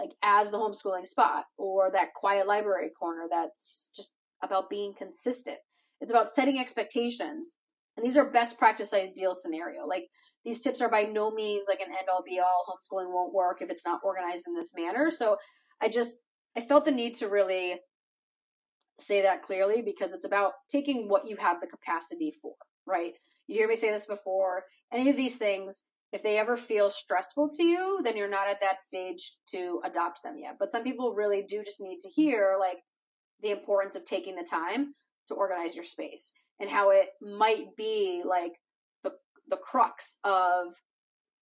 like 0.00 0.12
as 0.22 0.50
the 0.50 0.58
homeschooling 0.58 1.06
spot 1.06 1.44
or 1.58 1.90
that 1.92 2.14
quiet 2.14 2.46
library 2.46 2.90
corner 2.98 3.26
that's 3.30 3.90
just 3.94 4.14
about 4.42 4.70
being 4.70 4.94
consistent. 4.96 5.58
It's 6.00 6.12
about 6.12 6.30
setting 6.30 6.58
expectations. 6.58 7.56
And 7.96 8.06
these 8.06 8.16
are 8.16 8.30
best 8.30 8.58
practice 8.58 8.94
ideal 8.94 9.34
scenario. 9.34 9.84
Like 9.84 10.04
these 10.44 10.62
tips 10.62 10.80
are 10.80 10.90
by 10.90 11.02
no 11.02 11.30
means 11.30 11.66
like 11.68 11.80
an 11.80 11.88
end 11.88 12.08
all 12.10 12.22
be 12.26 12.40
all 12.40 12.64
homeschooling 12.68 13.12
won't 13.12 13.34
work 13.34 13.60
if 13.60 13.70
it's 13.70 13.84
not 13.84 14.00
organized 14.02 14.46
in 14.46 14.54
this 14.54 14.74
manner. 14.74 15.10
So 15.10 15.36
i 15.82 15.88
just 15.88 16.22
i 16.56 16.60
felt 16.60 16.84
the 16.84 16.90
need 16.90 17.14
to 17.14 17.28
really 17.28 17.80
say 18.98 19.22
that 19.22 19.42
clearly 19.42 19.80
because 19.82 20.12
it's 20.12 20.26
about 20.26 20.52
taking 20.70 21.08
what 21.08 21.26
you 21.26 21.36
have 21.36 21.60
the 21.60 21.66
capacity 21.66 22.34
for 22.42 22.52
right? 22.90 23.14
You 23.46 23.56
hear 23.56 23.68
me 23.68 23.76
say 23.76 23.90
this 23.90 24.06
before. 24.06 24.64
Any 24.92 25.08
of 25.10 25.16
these 25.16 25.38
things, 25.38 25.86
if 26.12 26.22
they 26.22 26.38
ever 26.38 26.56
feel 26.56 26.90
stressful 26.90 27.50
to 27.56 27.62
you, 27.62 28.00
then 28.04 28.16
you're 28.16 28.28
not 28.28 28.48
at 28.48 28.60
that 28.60 28.80
stage 28.80 29.32
to 29.52 29.80
adopt 29.84 30.22
them 30.22 30.36
yet. 30.38 30.56
But 30.58 30.72
some 30.72 30.82
people 30.82 31.14
really 31.14 31.42
do 31.48 31.62
just 31.62 31.80
need 31.80 32.00
to 32.00 32.08
hear 32.08 32.56
like 32.58 32.78
the 33.42 33.50
importance 33.50 33.96
of 33.96 34.04
taking 34.04 34.34
the 34.34 34.46
time 34.48 34.94
to 35.28 35.34
organize 35.34 35.74
your 35.74 35.84
space 35.84 36.32
and 36.58 36.68
how 36.68 36.90
it 36.90 37.10
might 37.22 37.76
be 37.76 38.22
like 38.24 38.52
the 39.04 39.12
the 39.48 39.56
crux 39.56 40.18
of 40.24 40.74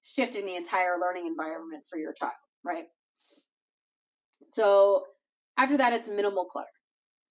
shifting 0.05 0.47
the 0.47 0.57
entire 0.57 0.99
learning 1.01 1.27
environment 1.27 1.85
for 1.89 1.99
your 1.99 2.13
child, 2.13 2.33
right? 2.65 2.85
So 4.51 5.05
after 5.59 5.77
that, 5.77 5.93
it's 5.93 6.09
minimal 6.09 6.45
clutter. 6.45 6.69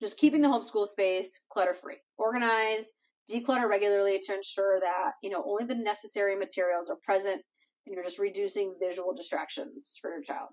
Just 0.01 0.19
keeping 0.19 0.41
the 0.41 0.47
homeschool 0.47 0.85
space 0.85 1.43
clutter 1.49 1.73
free. 1.73 1.97
Organize, 2.17 2.93
declutter 3.31 3.67
regularly 3.67 4.19
to 4.23 4.33
ensure 4.33 4.79
that 4.79 5.13
you 5.21 5.29
know 5.29 5.43
only 5.45 5.65
the 5.65 5.75
necessary 5.75 6.35
materials 6.35 6.89
are 6.89 6.97
present 7.03 7.41
and 7.85 7.93
you're 7.93 8.03
just 8.03 8.19
reducing 8.19 8.75
visual 8.79 9.13
distractions 9.13 9.97
for 10.01 10.11
your 10.11 10.21
child. 10.21 10.49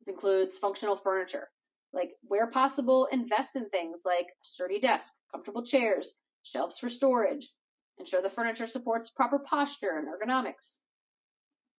This 0.00 0.08
includes 0.08 0.58
functional 0.58 0.96
furniture. 0.96 1.48
Like 1.92 2.10
where 2.22 2.50
possible 2.50 3.08
invest 3.10 3.56
in 3.56 3.68
things 3.68 4.02
like 4.04 4.26
a 4.26 4.44
sturdy 4.44 4.78
desk 4.78 5.12
comfortable 5.32 5.64
chairs 5.64 6.18
shelves 6.42 6.78
for 6.78 6.88
storage. 6.88 7.48
Ensure 7.98 8.22
the 8.22 8.30
furniture 8.30 8.66
supports 8.66 9.10
proper 9.10 9.38
posture 9.38 9.98
and 9.98 10.06
ergonomics. 10.08 10.78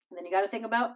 And 0.10 0.18
then 0.18 0.26
you 0.26 0.32
got 0.32 0.42
to 0.42 0.50
think 0.50 0.66
about 0.66 0.92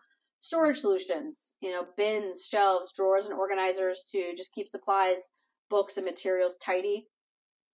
storage 0.46 0.80
solutions 0.80 1.56
you 1.60 1.72
know 1.72 1.88
bins 1.98 2.46
shelves 2.46 2.94
drawers 2.94 3.26
and 3.26 3.34
organizers 3.34 4.06
to 4.12 4.34
just 4.38 4.54
keep 4.54 4.68
supplies 4.68 5.30
books 5.72 5.98
and 5.98 6.06
materials 6.06 6.56
tidy 6.64 7.08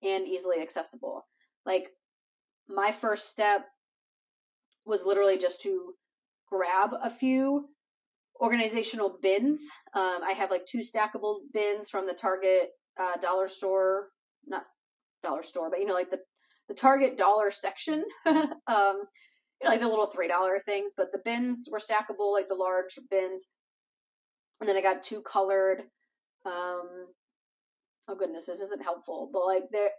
and 0.03 0.25
easily 0.25 0.61
accessible 0.61 1.25
like 1.65 1.89
my 2.67 2.91
first 2.91 3.29
step 3.29 3.65
was 4.85 5.05
literally 5.05 5.37
just 5.37 5.61
to 5.61 5.93
grab 6.49 6.91
a 7.01 7.09
few 7.09 7.69
organizational 8.41 9.17
bins. 9.21 9.67
Um, 9.93 10.19
I 10.23 10.31
have 10.31 10.51
like 10.51 10.65
two 10.65 10.79
stackable 10.79 11.39
bins 11.53 11.89
from 11.89 12.07
the 12.07 12.13
Target 12.13 12.69
uh, 12.99 13.17
dollar 13.17 13.47
store, 13.47 14.07
not 14.47 14.63
dollar 15.23 15.43
store, 15.43 15.69
but 15.69 15.79
you 15.79 15.85
know, 15.85 15.93
like 15.93 16.09
the 16.09 16.19
the 16.67 16.73
Target 16.73 17.17
dollar 17.17 17.51
section. 17.51 18.03
um, 18.25 18.45
you 18.67 19.67
know, 19.67 19.69
like 19.69 19.79
the 19.79 19.87
little 19.87 20.07
three 20.07 20.27
dollar 20.27 20.59
things, 20.59 20.93
but 20.97 21.11
the 21.11 21.21
bins 21.23 21.69
were 21.71 21.79
stackable, 21.79 22.33
like 22.33 22.47
the 22.47 22.55
large 22.55 22.97
bins. 23.09 23.47
And 24.59 24.67
then 24.67 24.77
I 24.77 24.81
got 24.81 25.03
two 25.03 25.21
colored. 25.21 25.81
Um, 26.45 27.07
oh 28.07 28.15
goodness, 28.17 28.47
this 28.47 28.59
isn't 28.59 28.83
helpful, 28.83 29.29
but 29.31 29.45
like 29.45 29.63
they're 29.71 29.91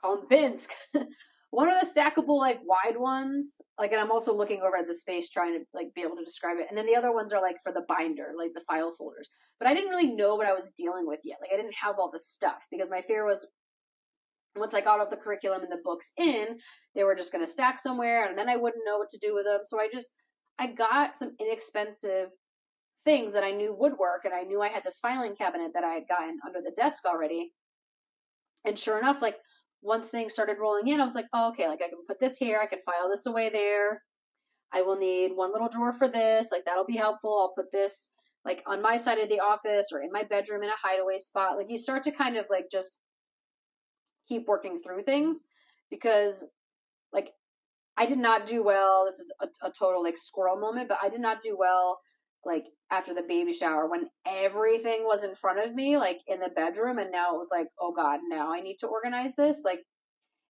call 0.00 0.16
them 0.16 0.26
bins. 0.28 0.68
One 1.50 1.68
of 1.68 1.80
the 1.80 1.86
stackable 1.86 2.38
like 2.38 2.58
wide 2.64 2.98
ones, 2.98 3.60
like, 3.78 3.92
and 3.92 4.00
I'm 4.00 4.10
also 4.10 4.36
looking 4.36 4.60
over 4.60 4.76
at 4.76 4.86
the 4.86 4.94
space 4.94 5.30
trying 5.30 5.54
to 5.54 5.64
like 5.72 5.94
be 5.94 6.02
able 6.02 6.16
to 6.16 6.24
describe 6.24 6.58
it. 6.58 6.66
And 6.68 6.76
then 6.76 6.86
the 6.86 6.96
other 6.96 7.14
ones 7.14 7.32
are 7.32 7.40
like 7.40 7.56
for 7.62 7.72
the 7.72 7.84
binder, 7.88 8.32
like 8.36 8.52
the 8.52 8.64
file 8.68 8.92
folders. 8.92 9.30
But 9.58 9.68
I 9.68 9.74
didn't 9.74 9.90
really 9.90 10.14
know 10.14 10.34
what 10.34 10.48
I 10.48 10.52
was 10.52 10.72
dealing 10.76 11.06
with 11.06 11.20
yet. 11.24 11.38
Like 11.40 11.52
I 11.52 11.56
didn't 11.56 11.76
have 11.82 11.96
all 11.98 12.10
the 12.10 12.18
stuff 12.18 12.66
because 12.70 12.90
my 12.90 13.00
fear 13.00 13.24
was 13.24 13.48
once 14.58 14.74
I 14.74 14.80
got 14.80 15.00
all 15.00 15.08
the 15.08 15.16
curriculum 15.16 15.62
and 15.62 15.72
the 15.72 15.80
books 15.84 16.12
in, 16.16 16.58
they 16.94 17.04
were 17.04 17.14
just 17.14 17.32
going 17.32 17.44
to 17.44 17.50
stack 17.50 17.78
somewhere, 17.78 18.26
and 18.26 18.38
then 18.38 18.48
I 18.48 18.56
wouldn't 18.56 18.84
know 18.86 18.98
what 18.98 19.08
to 19.10 19.18
do 19.18 19.34
with 19.34 19.44
them. 19.44 19.60
So 19.62 19.80
I 19.80 19.88
just 19.92 20.12
I 20.58 20.68
got 20.68 21.14
some 21.14 21.36
inexpensive 21.38 22.30
things 23.04 23.34
that 23.34 23.44
I 23.44 23.50
knew 23.50 23.74
would 23.78 23.98
work, 23.98 24.24
and 24.24 24.34
I 24.34 24.42
knew 24.42 24.60
I 24.60 24.68
had 24.68 24.84
this 24.84 24.98
filing 24.98 25.36
cabinet 25.36 25.72
that 25.74 25.84
I 25.84 25.94
had 25.94 26.08
gotten 26.08 26.38
under 26.44 26.60
the 26.60 26.72
desk 26.72 27.04
already. 27.06 27.52
And 28.64 28.78
sure 28.78 28.98
enough, 28.98 29.22
like 29.22 29.36
once 29.86 30.10
things 30.10 30.32
started 30.32 30.58
rolling 30.60 30.88
in, 30.88 31.00
I 31.00 31.04
was 31.04 31.14
like, 31.14 31.26
oh, 31.32 31.50
okay, 31.50 31.68
like 31.68 31.80
I 31.80 31.88
can 31.88 32.04
put 32.06 32.18
this 32.18 32.36
here, 32.36 32.58
I 32.60 32.66
can 32.66 32.80
file 32.84 33.08
this 33.08 33.26
away 33.26 33.50
there. 33.50 34.02
I 34.72 34.82
will 34.82 34.96
need 34.96 35.32
one 35.34 35.52
little 35.52 35.68
drawer 35.68 35.92
for 35.92 36.08
this, 36.08 36.50
like 36.50 36.64
that'll 36.64 36.84
be 36.84 36.96
helpful. 36.96 37.38
I'll 37.38 37.54
put 37.54 37.70
this 37.70 38.10
like 38.44 38.62
on 38.66 38.82
my 38.82 38.96
side 38.96 39.18
of 39.18 39.28
the 39.28 39.40
office 39.40 39.86
or 39.92 40.02
in 40.02 40.10
my 40.12 40.24
bedroom 40.24 40.62
in 40.62 40.68
a 40.68 40.82
hideaway 40.82 41.18
spot. 41.18 41.56
Like 41.56 41.70
you 41.70 41.78
start 41.78 42.02
to 42.04 42.10
kind 42.10 42.36
of 42.36 42.46
like 42.50 42.66
just 42.70 42.98
keep 44.28 44.46
working 44.46 44.78
through 44.78 45.02
things 45.02 45.44
because 45.88 46.50
like 47.12 47.30
I 47.96 48.06
did 48.06 48.18
not 48.18 48.44
do 48.46 48.64
well. 48.64 49.04
This 49.06 49.20
is 49.20 49.32
a, 49.40 49.46
a 49.66 49.70
total 49.70 50.02
like 50.02 50.18
squirrel 50.18 50.58
moment, 50.58 50.88
but 50.88 50.98
I 51.02 51.08
did 51.08 51.20
not 51.20 51.40
do 51.40 51.56
well 51.58 52.00
like 52.46 52.64
after 52.90 53.12
the 53.12 53.22
baby 53.22 53.52
shower 53.52 53.88
when 53.88 54.08
everything 54.26 55.02
was 55.02 55.24
in 55.24 55.34
front 55.34 55.58
of 55.58 55.74
me, 55.74 55.98
like 55.98 56.20
in 56.26 56.40
the 56.40 56.48
bedroom, 56.48 56.98
and 56.98 57.10
now 57.10 57.34
it 57.34 57.38
was 57.38 57.50
like, 57.50 57.66
oh 57.80 57.92
God, 57.92 58.20
now 58.28 58.52
I 58.52 58.60
need 58.60 58.76
to 58.78 58.86
organize 58.86 59.34
this. 59.34 59.62
Like 59.64 59.80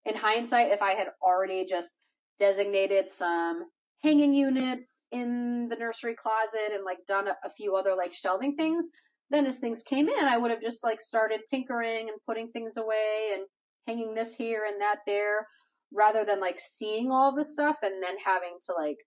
in 0.05 0.15
hindsight, 0.15 0.71
if 0.71 0.83
I 0.83 0.93
had 0.93 1.09
already 1.23 1.65
just 1.65 1.99
designated 2.38 3.09
some 3.09 3.65
hanging 4.03 4.35
units 4.35 5.07
in 5.11 5.69
the 5.69 5.76
nursery 5.76 6.15
closet 6.15 6.73
and 6.73 6.85
like 6.85 6.99
done 7.09 7.29
a, 7.29 7.37
a 7.45 7.50
few 7.50 7.75
other 7.75 7.95
like 7.97 8.15
shelving 8.15 8.55
things, 8.55 8.88
then 9.31 9.47
as 9.47 9.59
things 9.59 9.83
came 9.83 10.09
in, 10.09 10.25
I 10.26 10.38
would 10.38 10.50
have 10.50 10.61
just 10.61 10.85
like 10.85 11.00
started 11.00 11.41
tinkering 11.49 12.09
and 12.09 12.21
putting 12.26 12.49
things 12.49 12.76
away 12.76 13.31
and 13.35 13.45
hanging 13.87 14.15
this 14.15 14.37
here 14.37 14.67
and 14.71 14.81
that 14.81 14.99
there 15.07 15.47
rather 15.93 16.25
than 16.25 16.41
like 16.41 16.61
seeing 16.61 17.11
all 17.11 17.35
the 17.35 17.45
stuff 17.45 17.76
and 17.83 18.03
then 18.03 18.17
having 18.25 18.59
to 18.67 18.75
like 18.75 18.99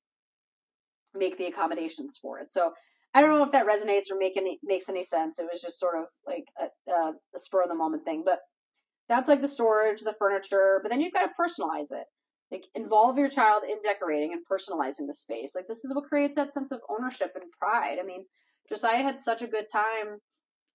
make 1.14 1.38
the 1.38 1.48
accommodations 1.48 2.18
for 2.22 2.40
it. 2.40 2.48
So 2.48 2.74
I 3.14 3.22
don't 3.22 3.32
know 3.32 3.44
if 3.44 3.52
that 3.52 3.66
resonates 3.66 4.12
or 4.12 4.18
make 4.18 4.38
any 4.38 4.60
makes 4.64 4.90
any 4.90 5.04
sense. 5.04 5.40
It 5.40 5.48
was 5.52 5.62
just 5.62 5.80
sort 5.80 5.96
of 5.98 6.08
like 6.28 6.46
a, 6.60 6.92
a, 6.92 7.14
a 7.36 7.40
spur 7.40 7.64
of 7.64 7.70
the 7.70 7.76
moment 7.76 8.04
thing, 8.04 8.24
but 8.26 8.40
that's 9.08 9.28
like 9.28 9.42
the 9.42 9.48
storage, 9.48 10.02
the 10.02 10.14
furniture. 10.18 10.80
But 10.84 10.90
then 10.90 11.02
you've 11.02 11.14
got 11.14 11.28
to 11.28 11.34
personalize 11.40 11.92
it. 11.92 12.06
Like 12.52 12.66
involve 12.74 13.18
your 13.18 13.30
child 13.30 13.64
in 13.64 13.78
decorating 13.84 14.32
and 14.34 14.42
personalizing 14.42 15.08
the 15.08 15.14
space. 15.14 15.54
Like 15.56 15.68
this 15.68 15.86
is 15.86 15.94
what 15.94 16.06
creates 16.06 16.36
that 16.36 16.54
sense 16.54 16.72
of 16.72 16.82
ownership 16.90 17.32
and 17.36 17.44
pride. 17.60 17.98
I 18.02 18.06
mean, 18.06 18.26
Josiah 18.68 19.04
had 19.04 19.20
such 19.20 19.42
a 19.42 19.48
good 19.48 19.66
time 19.72 20.18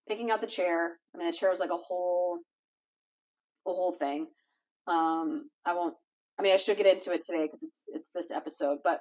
picking 0.09 0.31
out 0.31 0.41
the 0.41 0.47
chair. 0.47 0.99
I 1.15 1.19
mean, 1.19 1.29
the 1.29 1.37
chair 1.37 1.51
was 1.51 1.61
like 1.61 1.71
a 1.71 1.77
whole, 1.77 2.39
a 3.67 3.71
whole 3.71 3.93
thing. 3.93 4.27
Um, 4.87 5.51
I 5.65 5.75
won't. 5.75 5.95
I 6.39 6.43
mean, 6.43 6.53
I 6.53 6.57
should 6.57 6.77
get 6.77 6.87
into 6.87 7.13
it 7.13 7.23
today 7.25 7.45
because 7.45 7.63
it's 7.63 7.83
it's 7.89 8.11
this 8.15 8.31
episode, 8.31 8.79
but 8.85 9.01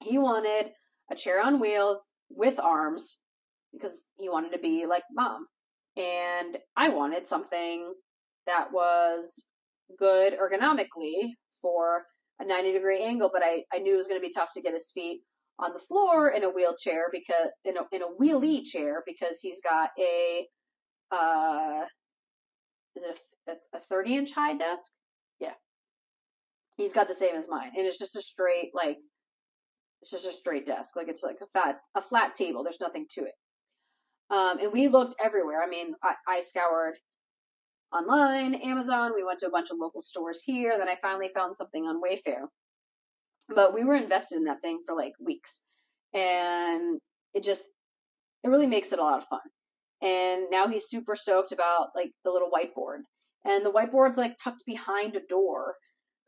he 0.00 0.18
wanted 0.18 0.72
a 1.10 1.14
chair 1.14 1.42
on 1.42 1.60
wheels 1.60 2.06
with 2.30 2.58
arms 2.58 3.20
because 3.72 4.10
he 4.18 4.28
wanted 4.28 4.52
to 4.52 4.58
be 4.58 4.86
like 4.86 5.04
mom, 5.12 5.46
and 5.96 6.58
I 6.76 6.90
wanted 6.90 7.26
something 7.26 7.92
that 8.46 8.72
was 8.72 9.44
good 9.98 10.34
ergonomically 10.34 11.32
for 11.60 12.04
a 12.40 12.46
90 12.46 12.72
degree 12.72 13.02
angle, 13.02 13.30
but 13.32 13.42
I, 13.44 13.64
I 13.72 13.78
knew 13.78 13.94
it 13.94 13.96
was 13.96 14.06
going 14.06 14.20
to 14.20 14.26
be 14.26 14.32
tough 14.32 14.50
to 14.54 14.62
get 14.62 14.72
his 14.72 14.90
feet 14.94 15.22
on 15.58 15.72
the 15.72 15.80
floor 15.80 16.30
in 16.30 16.44
a 16.44 16.50
wheelchair 16.50 17.06
because 17.12 17.50
in 17.64 17.76
a 17.76 17.80
in 17.92 18.02
a 18.02 18.06
wheelie 18.20 18.64
chair 18.64 19.02
because 19.06 19.40
he's 19.40 19.60
got 19.60 19.90
a 19.98 20.46
uh 21.10 21.82
is 22.94 23.04
it 23.04 23.18
a, 23.48 23.76
a 23.76 23.80
30 23.80 24.16
inch 24.16 24.32
high 24.32 24.56
desk? 24.56 24.92
Yeah. 25.40 25.54
He's 26.76 26.92
got 26.92 27.08
the 27.08 27.14
same 27.14 27.34
as 27.34 27.48
mine. 27.48 27.72
And 27.76 27.86
it's 27.86 27.98
just 27.98 28.16
a 28.16 28.20
straight 28.20 28.70
like 28.74 28.98
it's 30.02 30.10
just 30.10 30.26
a 30.26 30.32
straight 30.32 30.66
desk. 30.66 30.96
Like 30.96 31.08
it's 31.08 31.22
like 31.22 31.38
a 31.42 31.46
fat 31.46 31.80
a 31.94 32.02
flat 32.02 32.34
table. 32.34 32.62
There's 32.62 32.80
nothing 32.80 33.06
to 33.10 33.22
it. 33.22 33.34
Um 34.30 34.58
and 34.60 34.72
we 34.72 34.88
looked 34.88 35.14
everywhere. 35.22 35.62
I 35.62 35.68
mean, 35.68 35.94
I, 36.02 36.14
I 36.26 36.40
scoured 36.40 36.98
online, 37.92 38.54
Amazon, 38.54 39.12
we 39.14 39.24
went 39.24 39.38
to 39.38 39.46
a 39.46 39.50
bunch 39.50 39.70
of 39.70 39.78
local 39.78 40.02
stores 40.02 40.42
here, 40.44 40.76
then 40.76 40.90
I 40.90 40.96
finally 41.00 41.30
found 41.34 41.56
something 41.56 41.84
on 41.84 42.02
Wayfair 42.02 42.48
but 43.48 43.74
we 43.74 43.84
were 43.84 43.94
invested 43.94 44.36
in 44.36 44.44
that 44.44 44.60
thing 44.60 44.80
for 44.84 44.94
like 44.94 45.12
weeks. 45.20 45.62
And 46.12 47.00
it 47.34 47.42
just, 47.42 47.70
it 48.44 48.48
really 48.48 48.66
makes 48.66 48.92
it 48.92 48.98
a 48.98 49.02
lot 49.02 49.18
of 49.18 49.28
fun. 49.28 49.40
And 50.00 50.44
now 50.50 50.68
he's 50.68 50.88
super 50.88 51.16
stoked 51.16 51.52
about 51.52 51.88
like 51.96 52.12
the 52.24 52.30
little 52.30 52.50
whiteboard. 52.50 53.00
And 53.44 53.64
the 53.64 53.72
whiteboard's 53.72 54.18
like 54.18 54.36
tucked 54.42 54.64
behind 54.66 55.16
a 55.16 55.20
door. 55.20 55.76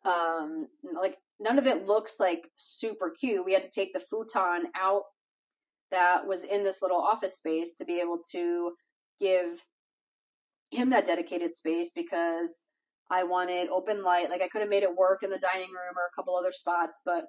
Um, 0.05 0.69
like 1.01 1.17
none 1.41 1.59
of 1.59 1.67
it 1.67 1.87
looks 1.87 2.21
like 2.21 2.43
super 2.57 3.11
cute. 3.11 3.45
We 3.45 3.55
had 3.55 3.63
to 3.63 3.71
take 3.71 3.93
the 3.93 4.01
futon 4.01 4.67
out 4.77 5.03
that 5.91 6.27
was 6.27 6.45
in 6.45 6.63
this 6.63 6.83
little 6.83 7.01
office 7.01 7.37
space 7.37 7.75
to 7.77 7.85
be 7.85 7.99
able 8.01 8.19
to 8.33 8.73
give 9.19 9.65
him 10.71 10.91
that 10.91 11.07
dedicated 11.07 11.53
space 11.55 11.91
because 11.93 12.67
I 13.11 13.25
wanted 13.25 13.71
open 13.71 14.05
light. 14.05 14.31
Like 14.31 14.43
I 14.43 14.49
could 14.49 14.61
have 14.61 14.71
made 14.71 14.85
it 14.85 14.97
work 14.97 15.23
in 15.23 15.31
the 15.31 15.39
dining 15.39 15.71
room 15.71 15.97
or 15.97 16.07
a 16.07 16.15
couple 16.15 16.37
other 16.37 16.53
spots, 16.53 17.03
but 17.05 17.25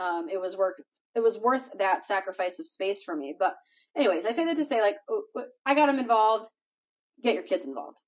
um, 0.00 0.28
it 0.32 0.40
was 0.40 0.56
work. 0.56 0.82
It 1.14 1.20
was 1.20 1.38
worth 1.38 1.68
that 1.78 2.04
sacrifice 2.04 2.58
of 2.58 2.66
space 2.66 3.02
for 3.02 3.14
me. 3.14 3.36
But 3.38 3.54
anyways, 3.96 4.26
I 4.26 4.32
say 4.32 4.46
that 4.46 4.56
to 4.56 4.64
say 4.64 4.80
like 4.80 4.96
I 5.66 5.74
got 5.74 5.90
him 5.90 5.98
involved. 5.98 6.46
Get 7.22 7.34
your 7.34 7.44
kids 7.44 7.66
involved. 7.66 7.98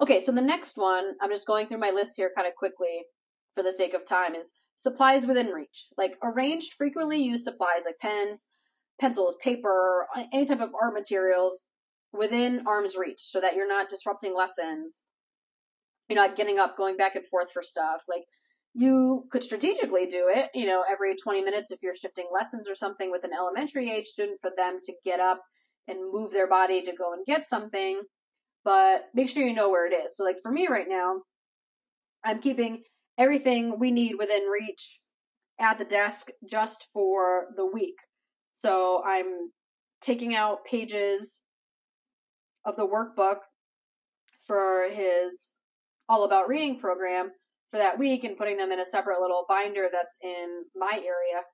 Okay, 0.00 0.20
so 0.20 0.32
the 0.32 0.40
next 0.40 0.78
one, 0.78 1.12
I'm 1.20 1.28
just 1.28 1.46
going 1.46 1.66
through 1.66 1.78
my 1.78 1.90
list 1.90 2.12
here 2.16 2.30
kind 2.34 2.48
of 2.48 2.54
quickly 2.54 3.02
for 3.54 3.62
the 3.62 3.72
sake 3.72 3.94
of 3.94 4.06
time, 4.06 4.34
is 4.34 4.52
supplies 4.76 5.26
within 5.26 5.48
reach. 5.48 5.86
Like 5.96 6.16
arranged 6.22 6.74
frequently 6.74 7.22
used 7.22 7.44
supplies 7.44 7.82
like 7.84 7.98
pens, 8.00 8.46
pencils, 9.00 9.36
paper, 9.42 10.06
any 10.32 10.46
type 10.46 10.60
of 10.60 10.72
art 10.80 10.94
materials 10.94 11.66
within 12.12 12.64
arm's 12.66 12.96
reach 12.96 13.20
so 13.20 13.40
that 13.40 13.54
you're 13.54 13.68
not 13.68 13.88
disrupting 13.88 14.34
lessons 14.34 15.04
you're 16.10 16.20
not 16.20 16.36
getting 16.36 16.58
up, 16.58 16.76
going 16.76 16.96
back 16.96 17.14
and 17.14 17.24
forth 17.24 17.52
for 17.52 17.62
stuff. 17.62 18.02
Like 18.08 18.24
you 18.74 19.26
could 19.30 19.44
strategically 19.44 20.06
do 20.06 20.28
it, 20.28 20.50
you 20.54 20.66
know, 20.66 20.84
every 20.90 21.14
20 21.14 21.42
minutes 21.42 21.70
if 21.70 21.82
you're 21.82 21.94
shifting 21.94 22.26
lessons 22.32 22.68
or 22.68 22.74
something 22.74 23.10
with 23.10 23.24
an 23.24 23.30
elementary 23.32 23.90
age 23.90 24.06
student 24.06 24.40
for 24.40 24.50
them 24.56 24.78
to 24.82 24.92
get 25.04 25.20
up 25.20 25.42
and 25.88 26.12
move 26.12 26.32
their 26.32 26.48
body 26.48 26.82
to 26.82 26.92
go 26.92 27.12
and 27.12 27.24
get 27.26 27.48
something. 27.48 28.02
But 28.64 29.06
make 29.14 29.30
sure 29.30 29.46
you 29.46 29.54
know 29.54 29.70
where 29.70 29.86
it 29.86 29.94
is. 29.94 30.16
So, 30.16 30.24
like 30.24 30.36
for 30.42 30.52
me 30.52 30.66
right 30.68 30.88
now, 30.88 31.22
I'm 32.24 32.40
keeping 32.40 32.82
everything 33.20 33.78
we 33.78 33.92
need 33.92 34.16
within 34.18 34.42
reach 34.48 34.98
at 35.60 35.78
the 35.78 35.84
desk 35.84 36.30
just 36.48 36.88
for 36.92 37.48
the 37.56 37.66
week. 37.66 37.96
So, 38.52 39.02
I'm 39.06 39.50
taking 40.00 40.34
out 40.34 40.64
pages 40.64 41.40
of 42.64 42.76
the 42.76 42.86
workbook 42.86 43.36
for 44.46 44.88
his 44.90 45.56
all 46.08 46.24
about 46.24 46.48
reading 46.48 46.80
program 46.80 47.30
for 47.70 47.78
that 47.78 47.98
week 47.98 48.24
and 48.24 48.36
putting 48.36 48.56
them 48.56 48.72
in 48.72 48.80
a 48.80 48.84
separate 48.84 49.20
little 49.20 49.44
binder 49.48 49.88
that's 49.92 50.18
in 50.22 50.64
my 50.74 50.94
area 50.94 51.44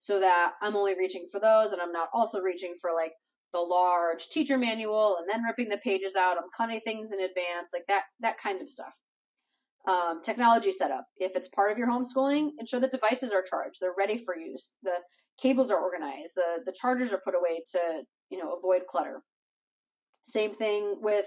so 0.00 0.18
that 0.18 0.54
I'm 0.60 0.74
only 0.74 0.98
reaching 0.98 1.26
for 1.30 1.38
those 1.38 1.72
and 1.72 1.80
I'm 1.80 1.92
not 1.92 2.08
also 2.12 2.40
reaching 2.40 2.74
for 2.80 2.90
like 2.92 3.12
the 3.52 3.60
large 3.60 4.28
teacher 4.28 4.58
manual 4.58 5.18
and 5.18 5.28
then 5.28 5.44
ripping 5.44 5.68
the 5.68 5.78
pages 5.78 6.16
out. 6.16 6.36
I'm 6.36 6.50
cutting 6.56 6.80
things 6.80 7.12
in 7.12 7.20
advance, 7.20 7.70
like 7.72 7.86
that 7.88 8.02
that 8.20 8.38
kind 8.38 8.60
of 8.60 8.68
stuff. 8.68 8.98
Um, 9.88 10.20
technology 10.22 10.72
setup. 10.72 11.06
If 11.16 11.36
it's 11.36 11.48
part 11.48 11.72
of 11.72 11.78
your 11.78 11.88
homeschooling, 11.88 12.50
ensure 12.58 12.80
the 12.80 12.88
devices 12.88 13.32
are 13.32 13.42
charged. 13.42 13.78
They're 13.80 13.94
ready 13.96 14.18
for 14.18 14.36
use. 14.36 14.72
The 14.82 14.96
cables 15.40 15.70
are 15.70 15.80
organized. 15.80 16.34
The 16.36 16.60
the 16.66 16.72
chargers 16.78 17.14
are 17.14 17.22
put 17.24 17.34
away 17.34 17.62
to 17.72 18.02
you 18.28 18.38
know 18.38 18.54
avoid 18.54 18.82
clutter. 18.86 19.22
Same 20.22 20.52
thing 20.52 20.98
with 21.00 21.26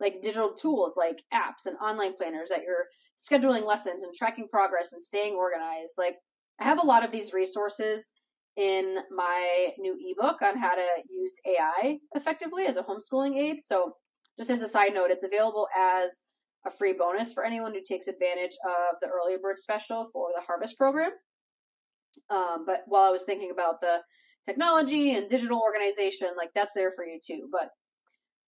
like 0.00 0.20
digital 0.20 0.52
tools 0.52 0.96
like 0.96 1.22
apps 1.32 1.66
and 1.66 1.76
online 1.78 2.12
planners 2.14 2.50
that 2.50 2.62
you're 2.62 2.86
scheduling 3.18 3.64
lessons 3.64 4.02
and 4.02 4.14
tracking 4.14 4.48
progress 4.50 4.92
and 4.92 5.02
staying 5.02 5.34
organized. 5.34 5.94
Like 5.96 6.16
I 6.60 6.64
have 6.64 6.82
a 6.82 6.86
lot 6.86 7.04
of 7.04 7.12
these 7.12 7.32
resources 7.32 8.12
in 8.56 8.98
my 9.10 9.68
new 9.78 9.96
ebook 9.98 10.42
on 10.42 10.58
how 10.58 10.74
to 10.74 10.86
use 11.10 11.40
AI 11.46 11.98
effectively 12.14 12.66
as 12.66 12.76
a 12.76 12.84
homeschooling 12.84 13.36
aid. 13.36 13.62
So 13.62 13.94
just 14.38 14.50
as 14.50 14.62
a 14.62 14.68
side 14.68 14.94
note, 14.94 15.10
it's 15.10 15.24
available 15.24 15.68
as 15.76 16.24
a 16.66 16.70
free 16.70 16.94
bonus 16.94 17.32
for 17.32 17.44
anyone 17.44 17.74
who 17.74 17.80
takes 17.80 18.08
advantage 18.08 18.56
of 18.64 18.96
the 19.00 19.08
early 19.08 19.36
bird 19.40 19.58
special 19.58 20.08
for 20.12 20.28
the 20.34 20.42
harvest 20.42 20.78
program. 20.78 21.10
Um, 22.30 22.64
but 22.66 22.82
while 22.86 23.02
I 23.02 23.10
was 23.10 23.24
thinking 23.24 23.50
about 23.50 23.80
the 23.80 24.00
technology 24.46 25.14
and 25.14 25.28
digital 25.28 25.60
organization, 25.60 26.28
like 26.36 26.50
that's 26.54 26.72
there 26.74 26.90
for 26.90 27.04
you 27.04 27.18
too. 27.24 27.48
But 27.50 27.70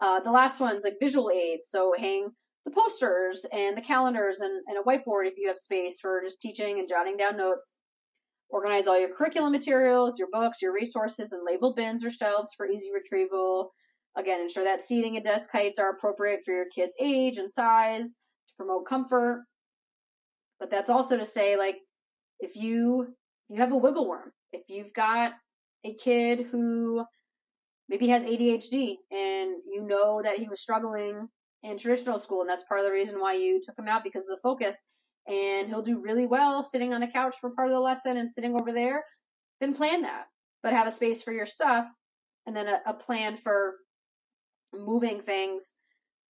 uh, 0.01 0.21
the 0.21 0.31
last 0.31 0.61
one's 0.61 0.85
like 0.85 0.97
visual 1.01 1.31
aids, 1.31 1.69
so 1.71 1.93
hang 1.99 2.31
the 2.65 2.73
posters 2.73 3.47
and 3.53 3.77
the 3.77 3.83
calendars 3.83 4.41
and, 4.41 4.63
and 4.67 4.77
a 4.77 4.83
whiteboard 4.83 5.27
if 5.27 5.39
you 5.39 5.49
have 5.49 5.57
space 5.57 6.01
for 6.01 6.21
just 6.23 6.41
teaching 6.41 6.79
and 6.79 6.89
jotting 6.89 7.17
down 7.17 7.37
notes. 7.37 7.81
Organize 8.49 8.87
all 8.87 8.99
your 8.99 9.13
curriculum 9.13 9.53
materials, 9.53 10.19
your 10.19 10.29
books, 10.31 10.63
your 10.63 10.73
resources, 10.73 11.33
and 11.33 11.43
label 11.45 11.75
bins 11.75 12.05
or 12.05 12.11
shelves 12.11 12.53
for 12.57 12.69
easy 12.69 12.91
retrieval. 12.93 13.73
Again, 14.17 14.41
ensure 14.41 14.65
that 14.65 14.81
seating 14.81 15.17
and 15.17 15.25
desk 15.25 15.51
heights 15.53 15.79
are 15.79 15.91
appropriate 15.91 16.41
for 16.45 16.53
your 16.53 16.67
kid's 16.75 16.97
age 17.01 17.37
and 17.37 17.53
size 17.53 18.15
to 18.49 18.55
promote 18.57 18.87
comfort. 18.87 19.45
But 20.59 20.71
that's 20.71 20.89
also 20.89 21.19
to 21.19 21.25
say, 21.25 21.57
like, 21.57 21.77
if 22.41 22.57
you 22.57 23.15
you 23.49 23.61
have 23.61 23.73
a 23.73 23.77
wiggle 23.77 24.09
worm, 24.09 24.33
if 24.53 24.63
you've 24.69 24.93
got 24.95 25.33
a 25.85 25.95
kid 25.95 26.47
who 26.51 27.05
maybe 27.89 28.09
has 28.09 28.25
ADHD 28.25 28.97
and 29.11 29.51
you 29.71 29.83
know 29.87 30.21
that 30.23 30.39
he 30.39 30.49
was 30.49 30.61
struggling 30.61 31.29
in 31.63 31.79
traditional 31.79 32.19
school 32.19 32.41
and 32.41 32.51
that's 32.51 32.65
part 32.65 32.81
of 32.81 32.87
the 32.87 32.93
reason 32.93 33.21
why 33.21 33.35
you 33.35 33.61
took 33.63 33.79
him 33.79 33.89
out 33.89 34.05
because 34.05 34.29
of 34.29 34.37
the 34.37 34.43
focus 34.43 34.83
and 35.29 35.69
he'll 35.69 35.83
do 35.83 36.03
really 36.03 36.27
well 36.27 36.63
sitting 36.63 36.93
on 36.93 37.01
the 37.01 37.07
couch 37.07 37.37
for 37.41 37.51
part 37.51 37.69
of 37.69 37.75
the 37.75 37.81
lesson 37.81 38.17
and 38.17 38.33
sitting 38.33 38.55
over 38.59 38.73
there 38.73 39.05
then 39.61 39.73
plan 39.73 40.03
that 40.03 40.27
but 40.63 40.73
have 40.73 40.87
a 40.87 40.91
space 40.91 41.23
for 41.23 41.33
your 41.33 41.47
stuff 41.47 41.87
and 42.47 42.55
then 42.55 42.67
a, 42.67 42.81
a 42.87 42.95
plan 42.95 43.37
for 43.37 43.77
moving 44.79 45.21
things 45.21 45.77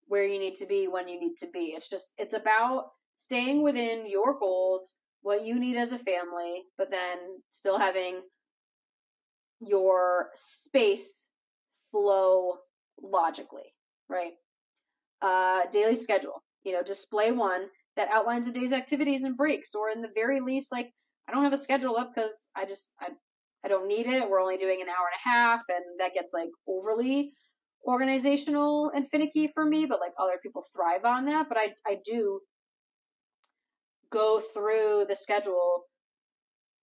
where 0.09 0.25
you 0.25 0.39
need 0.39 0.55
to 0.55 0.67
be 0.67 0.87
when 0.87 1.09
you 1.09 1.19
need 1.19 1.35
to 1.39 1.49
be 1.53 1.75
it's 1.77 1.89
just 1.89 2.13
it's 2.19 2.35
about 2.35 2.87
staying 3.17 3.63
within 3.63 4.09
your 4.09 4.39
goals 4.39 4.99
what 5.23 5.45
you 5.45 5.59
need 5.59 5.77
as 5.77 5.93
a 5.93 5.99
family 5.99 6.63
but 6.79 6.91
then 6.91 7.19
still 7.51 7.79
having 7.79 8.21
your 9.61 10.31
space 10.35 11.29
flow 11.91 12.59
logically, 13.01 13.75
right? 14.09 14.33
Uh, 15.23 15.63
daily 15.71 15.97
schedule, 15.97 16.43
you 16.65 16.73
know, 16.73 16.83
display 16.83 17.33
one 17.33 17.67
that 17.97 18.09
outlines 18.11 18.47
the 18.47 18.53
day's 18.53 18.73
activities 18.73 19.23
and 19.23 19.37
breaks, 19.37 19.75
or 19.75 19.91
in 19.91 20.03
the 20.03 20.11
very 20.15 20.41
least, 20.41 20.71
like 20.71 20.93
I 21.29 21.33
don't 21.33 21.45
have 21.45 21.53
a 21.53 21.59
schedule 21.59 21.97
up 21.97 22.13
because 22.15 22.51
I 22.55 22.67
just 22.67 22.93
I 23.01 23.09
I 23.65 23.69
don't 23.69 23.89
need 23.89 24.07
it. 24.07 24.29
We're 24.29 24.43
only 24.43 24.59
doing 24.59 24.83
an 24.83 24.89
hour 24.89 25.09
and 25.11 25.19
a 25.25 25.29
half, 25.29 25.63
and 25.69 25.85
that 25.99 26.15
gets 26.15 26.35
like 26.35 26.51
overly 26.69 27.33
organizational 27.87 28.91
and 28.95 29.09
finicky 29.09 29.49
for 29.53 29.65
me. 29.65 29.87
But 29.87 30.01
like 30.01 30.13
other 30.19 30.39
people 30.43 30.65
thrive 30.75 31.05
on 31.05 31.27
that. 31.27 31.49
But 31.49 31.59
I 31.59 31.75
I 31.87 31.99
do 32.05 32.41
go 34.11 34.41
through 34.55 35.07
the 35.09 35.15
schedule 35.15 35.85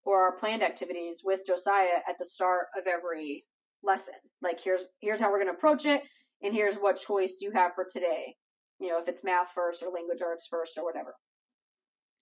or 0.06 0.22
our 0.22 0.38
planned 0.38 0.64
activities 0.64 1.22
with 1.24 1.46
Josiah 1.48 2.02
at 2.08 2.18
the 2.20 2.26
start 2.26 2.68
of 2.78 2.88
every 2.88 3.46
lesson. 3.84 4.16
Like 4.42 4.60
here's 4.60 4.90
here's 5.02 5.22
how 5.22 5.32
we're 5.32 5.44
going 5.44 5.52
to 5.52 5.58
approach 5.58 5.86
it 5.86 6.02
and 6.42 6.54
here's 6.54 6.78
what 6.78 7.00
choice 7.00 7.40
you 7.42 7.52
have 7.52 7.74
for 7.74 7.86
today. 7.90 8.36
You 8.80 8.90
know, 8.90 9.00
if 9.00 9.08
it's 9.08 9.24
math 9.24 9.52
first 9.52 9.82
or 9.82 9.92
language 9.92 10.22
arts 10.22 10.48
first 10.50 10.78
or 10.78 10.84
whatever. 10.84 11.16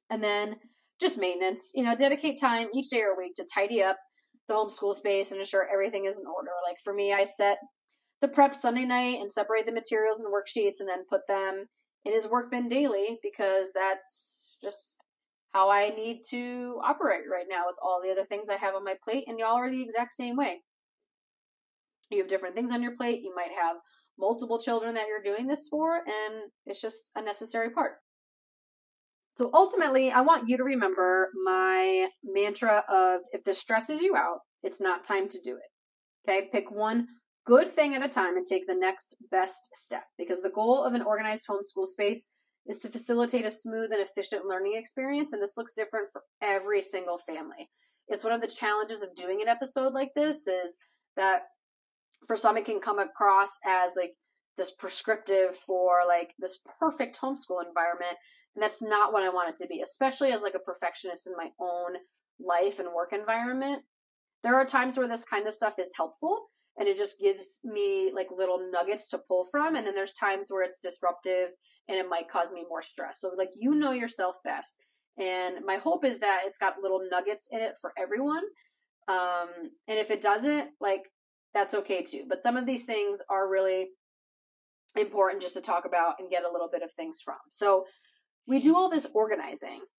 And 0.10 0.24
then 0.24 0.58
just 1.00 1.20
maintenance, 1.20 1.72
you 1.74 1.84
know, 1.84 1.96
dedicate 1.96 2.40
time 2.40 2.68
each 2.74 2.90
day 2.90 3.02
or 3.02 3.18
week 3.18 3.34
to 3.36 3.46
tidy 3.52 3.82
up 3.82 3.98
the 4.48 4.54
homeschool 4.54 4.94
space 4.94 5.32
and 5.32 5.40
ensure 5.40 5.68
everything 5.72 6.06
is 6.06 6.20
in 6.20 6.26
order. 6.28 6.52
Like 6.68 6.78
for 6.84 6.94
me, 6.94 7.14
I 7.14 7.24
set 7.24 7.58
the 8.22 8.28
prep 8.28 8.54
Sunday 8.54 8.86
night 8.86 9.20
and 9.20 9.32
separate 9.32 9.66
the 9.66 9.72
materials 9.72 10.24
and 10.24 10.32
worksheets 10.34 10.80
and 10.80 10.88
then 10.88 11.06
put 11.10 11.28
them 11.28 11.66
in 12.06 12.14
his 12.14 12.28
work 12.28 12.52
bin 12.52 12.68
daily 12.68 13.20
because 13.22 13.72
that's 13.74 14.58
just 14.64 14.98
how 15.54 15.70
I 15.70 15.90
need 15.90 16.22
to 16.30 16.80
operate 16.84 17.24
right 17.30 17.46
now 17.50 17.66
with 17.68 17.76
all 17.82 18.02
the 18.02 18.12
other 18.12 18.24
things 18.24 18.50
I 18.50 18.56
have 18.56 18.76
on 18.76 18.86
my 18.86 18.96
plate, 19.04 19.26
and 19.28 19.38
y'all 19.38 19.58
are 19.58 19.70
the 19.70 19.84
exact 19.84 20.14
same 20.14 20.38
way. 20.38 20.62
You 22.10 22.20
have 22.20 22.30
different 22.30 22.56
things 22.56 22.72
on 22.72 22.82
your 22.82 22.96
plate. 22.96 23.22
You 23.22 23.34
might 23.36 23.52
have 23.60 23.78
multiple 24.18 24.60
children 24.60 24.96
that 24.96 25.08
you're 25.08 25.24
doing 25.24 25.48
this 25.48 25.68
for, 25.70 25.98
and 25.98 26.52
it's 26.66 26.82
just 26.82 27.10
a 27.16 27.22
necessary 27.22 27.70
part. 27.70 27.94
So 29.38 29.50
ultimately, 29.54 30.12
I 30.12 30.22
want 30.22 30.48
you 30.48 30.58
to 30.58 30.64
remember 30.64 31.30
my 31.44 32.10
mantra 32.24 32.84
of 32.88 33.22
if 33.32 33.44
this 33.44 33.60
stresses 33.60 34.02
you 34.02 34.16
out, 34.16 34.40
it's 34.62 34.82
not 34.82 35.04
time 35.04 35.28
to 35.30 35.40
do 35.44 35.58
it. 35.58 36.30
Okay, 36.30 36.50
pick 36.52 36.70
one 36.70 37.08
good 37.46 37.70
thing 37.70 37.96
at 37.96 38.04
a 38.04 38.10
time 38.10 38.38
and 38.38 38.46
take 38.46 38.68
the 38.68 38.76
next 38.76 39.16
best 39.32 39.76
step 39.76 40.04
because 40.18 40.42
the 40.42 40.50
goal 40.50 40.84
of 40.84 40.94
an 40.94 41.02
organized 41.02 41.48
homeschool 41.48 41.86
space 41.86 42.30
is 42.68 42.80
to 42.80 42.90
facilitate 42.90 43.46
a 43.46 43.52
smooth 43.52 43.92
and 43.92 44.02
efficient 44.02 44.46
learning 44.46 44.76
experience, 44.76 45.34
and 45.34 45.42
this 45.42 45.58
looks 45.58 45.74
different 45.74 46.08
for 46.12 46.22
every 46.42 46.82
single 46.82 47.18
family. 47.18 47.70
It's 48.08 48.24
one 48.24 48.34
of 48.34 48.42
the 48.42 48.48
challenges 48.48 49.02
of 49.02 49.16
doing 49.16 49.42
an 49.42 49.48
episode 49.48 49.94
like 49.94 50.12
this 50.16 50.46
is 50.48 50.78
that 51.16 51.44
for 52.28 52.36
some 52.36 52.58
it 52.58 52.66
can 52.66 52.80
come 52.80 53.00
across 53.00 53.58
as 53.66 53.94
like 53.96 54.14
this 54.58 54.72
prescriptive 54.72 55.56
for 55.56 56.02
like 56.08 56.34
this 56.40 56.60
perfect 56.80 57.20
homeschool 57.20 57.66
environment 57.66 58.18
and 58.56 58.62
that's 58.62 58.82
not 58.82 59.14
what 59.14 59.24
i 59.24 59.30
want 59.30 59.50
it 59.50 59.58
to 59.58 59.68
be 59.68 59.82
especially 59.82 60.32
as 60.32 60.42
like 60.42 60.54
a 60.54 60.60
perfectionist 60.60 61.28
in 61.28 61.34
my 61.38 61.50
own 61.60 61.94
life 62.40 62.80
and 62.80 62.90
work 62.94 63.14
environment 63.14 63.82
there 64.44 64.56
are 64.56 64.66
times 64.66 64.98
where 64.98 65.08
this 65.08 65.26
kind 65.26 65.48
of 65.48 65.54
stuff 65.54 65.80
is 65.80 65.94
helpful 65.96 66.48
and 66.78 66.88
it 66.88 66.98
just 66.98 67.20
gives 67.20 67.60
me 67.64 68.12
like 68.14 68.28
little 68.36 68.70
nuggets 68.72 69.08
to 69.10 69.18
pull 69.18 69.46
from 69.46 69.76
and 69.76 69.86
then 69.86 69.96
there's 69.96 70.14
times 70.14 70.50
where 70.50 70.64
it's 70.64 70.80
disruptive 70.80 71.50
and 71.88 71.98
it 71.98 72.10
might 72.10 72.30
cause 72.30 72.54
me 72.54 72.66
more 72.68 72.82
stress. 72.82 73.20
So 73.20 73.32
like 73.38 73.52
you 73.58 73.76
know 73.76 73.92
yourself 73.92 74.38
best. 74.44 74.78
And 75.20 75.66
my 75.66 75.76
hope 75.76 76.06
is 76.06 76.20
that 76.20 76.44
it's 76.46 76.60
got 76.60 76.82
little 76.82 77.02
nuggets 77.12 77.50
in 77.52 77.60
it 77.60 77.76
for 77.80 77.94
everyone. 77.98 78.44
Um 79.08 79.50
and 79.88 80.00
if 80.00 80.12
it 80.12 80.22
doesn't 80.22 80.70
like 80.80 81.10
that's 81.54 81.74
okay 81.76 82.02
too. 82.02 82.24
But 82.30 82.44
some 82.44 82.56
of 82.56 82.66
these 82.66 82.86
things 82.86 83.22
are 83.30 83.50
really 83.50 83.90
important 84.98 85.42
just 85.42 85.56
to 85.56 85.62
talk 85.62 85.86
about 85.86 86.16
and 86.20 86.30
get 86.30 86.46
a 86.46 86.52
little 86.52 86.70
bit 86.72 86.84
of 86.84 86.92
things 86.92 87.22
from. 87.22 87.38
So 87.50 87.86
we 88.48 88.60
do 88.60 88.76
all 88.76 88.90
this 88.90 89.08
organizing. 89.14 89.82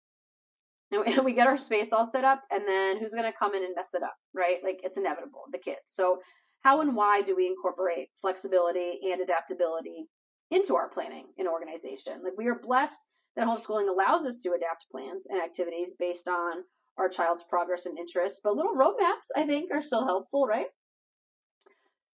And 0.93 1.25
we 1.25 1.33
get 1.33 1.47
our 1.47 1.57
space 1.57 1.91
all 1.91 2.05
set 2.05 2.23
up 2.23 2.43
and 2.51 2.69
then 2.69 2.99
who's 2.99 3.15
going 3.15 3.25
to 3.25 3.39
come 3.39 3.55
in 3.55 3.65
and 3.65 3.75
mess 3.75 3.95
it 3.95 4.03
up 4.03 4.15
right? 4.35 4.59
Like 4.63 4.81
it's 4.83 4.99
inevitable 4.99 5.43
the 5.51 5.59
kids. 5.59 5.81
So 5.87 6.19
how 6.63 6.81
and 6.81 6.97
why 6.97 7.23
do 7.23 7.37
we 7.37 7.47
incorporate 7.47 8.09
flexibility 8.21 9.01
and 9.11 9.21
adaptability 9.21 10.09
into 10.51 10.77
our 10.77 10.89
planning 10.89 11.27
and 11.39 11.49
organization? 11.49 12.23
Like 12.23 12.35
we 12.37 12.47
are 12.47 12.61
blessed 12.61 13.07
that 13.37 13.47
homeschooling 13.47 13.89
allows 13.89 14.27
us 14.27 14.41
to 14.41 14.53
adapt 14.53 14.87
plans 14.91 15.27
and 15.27 15.43
activities 15.43 15.95
based 15.99 16.29
on 16.29 16.65
our 16.99 17.09
child's 17.09 17.45
progress 17.45 17.87
and 17.87 17.99
interests, 17.99 18.41
but 18.45 18.55
little 18.55 18.75
roadmaps 18.75 19.29
I 19.35 19.45
think 19.45 19.71
are 19.73 19.83
still 19.83 20.07
helpful, 20.07 20.47
right? 20.47 20.67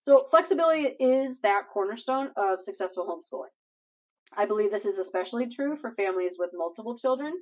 So 0.03 0.25
flexibility 0.31 0.95
is 1.01 1.41
that 1.41 1.69
cornerstone 1.73 2.31
of 2.37 2.63
successful 2.63 3.07
homeschooling. 3.07 3.51
I 4.37 4.47
believe 4.47 4.71
this 4.71 4.87
is 4.87 4.99
especially 4.99 5.49
true 5.49 5.77
for 5.77 5.91
families 5.91 6.37
with 6.39 6.51
multiple 6.55 6.97
children 6.97 7.33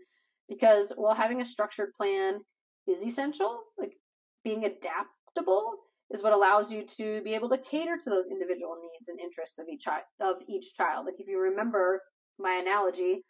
because 0.48 0.92
while 0.96 1.14
having 1.14 1.40
a 1.40 1.44
structured 1.44 1.92
plan 1.94 2.40
is 2.88 3.04
essential, 3.04 3.60
like 3.78 3.96
being 4.42 4.64
adaptable 4.64 5.85
is 6.10 6.22
what 6.22 6.32
allows 6.32 6.72
you 6.72 6.84
to 6.84 7.20
be 7.22 7.34
able 7.34 7.48
to 7.48 7.58
cater 7.58 7.96
to 7.96 8.10
those 8.10 8.30
individual 8.30 8.76
needs 8.80 9.08
and 9.08 9.18
interests 9.18 9.58
of 9.58 9.68
each 9.68 9.82
child 9.82 10.04
of 10.20 10.42
each 10.48 10.74
child. 10.74 11.06
Like 11.06 11.18
if 11.18 11.26
you 11.26 11.40
remember 11.40 12.00
my 12.38 12.54
analogy 12.54 13.24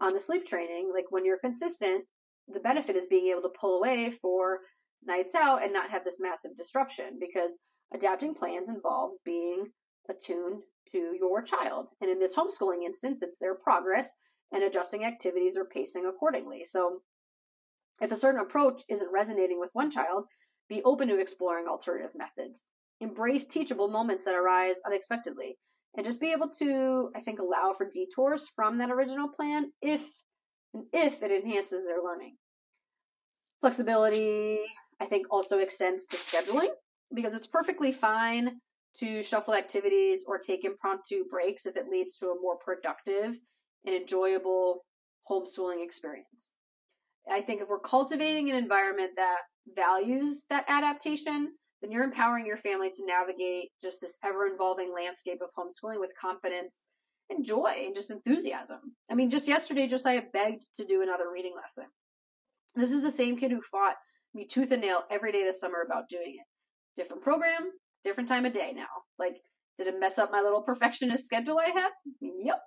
on 0.00 0.12
the 0.12 0.18
sleep 0.18 0.46
training, 0.46 0.90
like 0.94 1.06
when 1.10 1.24
you're 1.24 1.38
consistent, 1.38 2.04
the 2.48 2.60
benefit 2.60 2.96
is 2.96 3.06
being 3.06 3.28
able 3.28 3.42
to 3.42 3.58
pull 3.60 3.78
away 3.78 4.10
for 4.10 4.60
nights 5.04 5.34
out 5.34 5.62
and 5.62 5.72
not 5.72 5.90
have 5.90 6.04
this 6.04 6.20
massive 6.20 6.56
disruption 6.56 7.18
because 7.18 7.58
adapting 7.92 8.34
plans 8.34 8.70
involves 8.70 9.20
being 9.24 9.66
attuned 10.08 10.62
to 10.92 11.16
your 11.18 11.42
child. 11.42 11.90
And 12.00 12.10
in 12.10 12.18
this 12.18 12.36
homeschooling 12.36 12.84
instance, 12.84 13.22
it's 13.22 13.38
their 13.38 13.54
progress 13.54 14.12
and 14.52 14.62
adjusting 14.62 15.04
activities 15.04 15.56
or 15.56 15.64
pacing 15.64 16.06
accordingly. 16.06 16.64
So 16.64 17.00
if 18.00 18.10
a 18.10 18.16
certain 18.16 18.40
approach 18.40 18.82
isn't 18.88 19.12
resonating 19.12 19.60
with 19.60 19.70
one 19.72 19.90
child, 19.90 20.26
be 20.70 20.82
open 20.84 21.08
to 21.08 21.20
exploring 21.20 21.66
alternative 21.66 22.12
methods. 22.16 22.66
Embrace 23.00 23.44
teachable 23.44 23.88
moments 23.88 24.24
that 24.24 24.34
arise 24.34 24.76
unexpectedly. 24.86 25.58
And 25.96 26.06
just 26.06 26.20
be 26.20 26.32
able 26.32 26.48
to, 26.60 27.10
I 27.16 27.20
think, 27.20 27.40
allow 27.40 27.72
for 27.72 27.86
detours 27.90 28.48
from 28.54 28.78
that 28.78 28.90
original 28.90 29.28
plan 29.28 29.72
if 29.82 30.06
and 30.72 30.84
if 30.92 31.22
it 31.22 31.32
enhances 31.32 31.88
their 31.88 32.00
learning. 32.00 32.36
Flexibility, 33.60 34.58
I 35.00 35.06
think, 35.06 35.26
also 35.30 35.58
extends 35.58 36.06
to 36.06 36.16
scheduling 36.16 36.68
because 37.12 37.34
it's 37.34 37.48
perfectly 37.48 37.90
fine 37.90 38.60
to 38.98 39.22
shuffle 39.22 39.54
activities 39.54 40.24
or 40.28 40.38
take 40.38 40.64
impromptu 40.64 41.24
breaks 41.28 41.66
if 41.66 41.76
it 41.76 41.88
leads 41.88 42.16
to 42.18 42.26
a 42.26 42.40
more 42.40 42.56
productive 42.56 43.36
and 43.84 43.94
enjoyable 43.94 44.84
homeschooling 45.28 45.82
experience. 45.82 46.52
I 47.28 47.40
think 47.40 47.60
if 47.60 47.68
we're 47.68 47.80
cultivating 47.80 48.50
an 48.50 48.56
environment 48.56 49.12
that 49.16 49.40
values 49.74 50.46
that 50.50 50.64
adaptation, 50.68 51.52
then 51.82 51.90
you're 51.90 52.04
empowering 52.04 52.46
your 52.46 52.56
family 52.56 52.90
to 52.90 53.06
navigate 53.06 53.70
just 53.80 54.00
this 54.00 54.18
ever 54.24 54.46
evolving 54.46 54.92
landscape 54.94 55.40
of 55.42 55.50
homeschooling 55.56 56.00
with 56.00 56.12
confidence 56.20 56.86
and 57.30 57.44
joy 57.44 57.84
and 57.86 57.94
just 57.94 58.10
enthusiasm. 58.10 58.78
I 59.10 59.14
mean, 59.14 59.30
just 59.30 59.48
yesterday, 59.48 59.86
Josiah 59.86 60.22
begged 60.32 60.66
to 60.76 60.84
do 60.84 61.02
another 61.02 61.30
reading 61.32 61.54
lesson. 61.56 61.86
This 62.74 62.92
is 62.92 63.02
the 63.02 63.10
same 63.10 63.36
kid 63.36 63.50
who 63.50 63.60
fought 63.62 63.96
me 64.34 64.46
tooth 64.46 64.70
and 64.72 64.82
nail 64.82 65.04
every 65.10 65.32
day 65.32 65.42
this 65.42 65.60
summer 65.60 65.82
about 65.84 66.08
doing 66.08 66.36
it. 66.38 66.46
Different 67.00 67.22
program, 67.22 67.70
different 68.04 68.28
time 68.28 68.44
of 68.44 68.52
day 68.52 68.72
now. 68.74 68.88
Like, 69.18 69.36
did 69.78 69.86
it 69.86 69.98
mess 69.98 70.18
up 70.18 70.30
my 70.30 70.40
little 70.40 70.62
perfectionist 70.62 71.24
schedule 71.24 71.58
I 71.58 71.70
had? 71.70 71.90
Yep. 72.20 72.60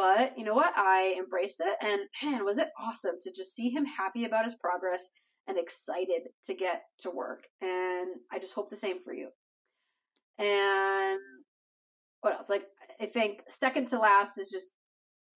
But 0.00 0.38
you 0.38 0.46
know 0.46 0.54
what? 0.54 0.72
I 0.78 1.14
embraced 1.18 1.60
it, 1.60 1.76
and 1.82 2.00
man, 2.22 2.42
was 2.46 2.56
it 2.56 2.70
awesome 2.80 3.16
to 3.20 3.30
just 3.30 3.54
see 3.54 3.68
him 3.68 3.84
happy 3.84 4.24
about 4.24 4.44
his 4.44 4.54
progress 4.54 5.10
and 5.46 5.58
excited 5.58 6.28
to 6.46 6.54
get 6.54 6.84
to 7.00 7.10
work. 7.10 7.44
And 7.60 8.08
I 8.32 8.38
just 8.38 8.54
hope 8.54 8.70
the 8.70 8.76
same 8.76 8.98
for 8.98 9.12
you. 9.12 9.28
And 10.38 11.18
what 12.22 12.32
else? 12.32 12.48
Like, 12.48 12.64
I 12.98 13.04
think 13.04 13.42
second 13.50 13.88
to 13.88 13.98
last 13.98 14.38
is 14.38 14.50
just 14.50 14.70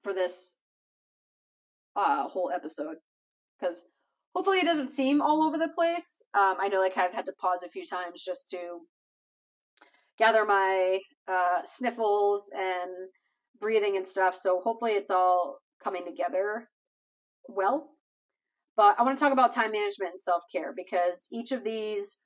for 0.03 0.15
this 0.15 0.57
uh, 1.95 2.27
whole 2.29 2.51
episode 2.51 2.97
because 3.61 3.91
hopefully 4.35 4.61
it 4.61 4.65
doesn't 4.65 4.93
seem 4.93 5.21
all 5.21 5.43
over 5.43 5.59
the 5.59 5.73
place. 5.75 6.23
Um, 6.33 6.57
I 6.59 6.69
know 6.69 6.81
like 6.81 6.97
I've 6.97 7.13
had 7.13 7.27
to 7.27 7.35
pause 7.39 7.63
a 7.63 7.69
few 7.69 7.85
times 7.85 8.25
just 8.25 8.49
to 8.51 8.81
gather 10.19 10.47
my 10.47 11.01
uh, 11.29 11.61
sniffles 11.65 12.51
and 12.55 13.11
breathing 13.65 13.97
and 13.97 14.07
stuff. 14.07 14.37
So 14.37 14.61
hopefully 14.61 14.93
it's 14.93 15.11
all 15.11 15.59
coming 15.83 16.05
together 16.07 16.69
well. 17.49 17.89
But 18.77 18.97
I 18.99 19.03
want 19.05 19.17
to 19.19 19.25
talk 19.25 19.33
about 19.33 19.55
time 19.55 19.73
management 19.73 20.13
and 20.13 20.21
self 20.21 20.43
care 20.53 20.75
because 20.77 21.29
each 21.33 21.51
of 21.51 21.65
these, 21.65 22.21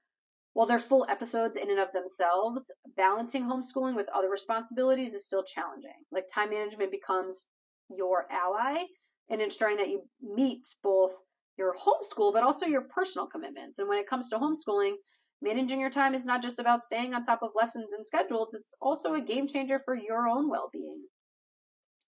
while 0.55 0.67
they're 0.67 0.81
full 0.81 1.07
episodes 1.09 1.57
in 1.57 1.71
and 1.71 1.79
of 1.79 1.93
themselves, 1.93 2.73
balancing 2.97 3.45
homeschooling 3.45 3.95
with 3.95 4.09
other 4.13 4.29
responsibilities 4.31 5.15
is 5.15 5.27
still 5.27 5.45
challenging. 5.45 5.91
Like 6.11 6.25
time 6.35 6.51
management 6.51 6.91
becomes 6.91 7.47
your 7.89 8.27
ally 8.33 8.85
in 9.29 9.41
ensuring 9.41 9.77
that 9.77 9.91
you 9.91 10.03
meet 10.21 10.67
both 10.83 11.13
your 11.57 11.75
homeschool 11.75 12.33
but 12.33 12.43
also 12.43 12.67
your 12.67 12.89
personal 12.95 13.27
commitments. 13.27 13.79
And 13.79 13.89
when 13.89 13.99
it 13.99 14.09
comes 14.09 14.29
to 14.31 14.39
homeschooling, 14.39 14.95
managing 15.43 15.81
your 15.81 15.91
time 15.91 16.15
is 16.15 16.25
not 16.25 16.43
just 16.43 16.59
about 16.59 16.83
staying 16.83 17.15
on 17.15 17.23
top 17.23 17.41
of 17.43 17.51
lessons 17.55 17.93
and 17.93 18.07
schedules, 18.07 18.55
it's 18.55 18.77
also 18.81 19.15
a 19.15 19.21
game 19.21 19.47
changer 19.47 19.79
for 19.85 19.95
your 19.95 20.29
own 20.29 20.49
well 20.49 20.71
being. 20.73 21.05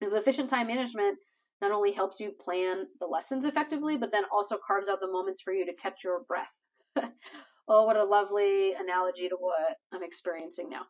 Because 0.00 0.14
efficient 0.14 0.48
time 0.48 0.66
management 0.66 1.18
not 1.60 1.72
only 1.72 1.92
helps 1.92 2.20
you 2.20 2.32
plan 2.40 2.86
the 3.00 3.06
lessons 3.06 3.44
effectively, 3.44 3.98
but 3.98 4.12
then 4.12 4.24
also 4.32 4.56
carves 4.66 4.88
out 4.88 5.00
the 5.00 5.10
moments 5.10 5.42
for 5.42 5.52
you 5.52 5.66
to 5.66 5.74
catch 5.74 6.02
your 6.02 6.22
breath. 6.26 6.58
oh, 7.68 7.84
what 7.84 7.96
a 7.96 8.04
lovely 8.04 8.72
analogy 8.72 9.28
to 9.28 9.36
what 9.38 9.76
I'm 9.92 10.02
experiencing 10.02 10.70
now. 10.70 10.86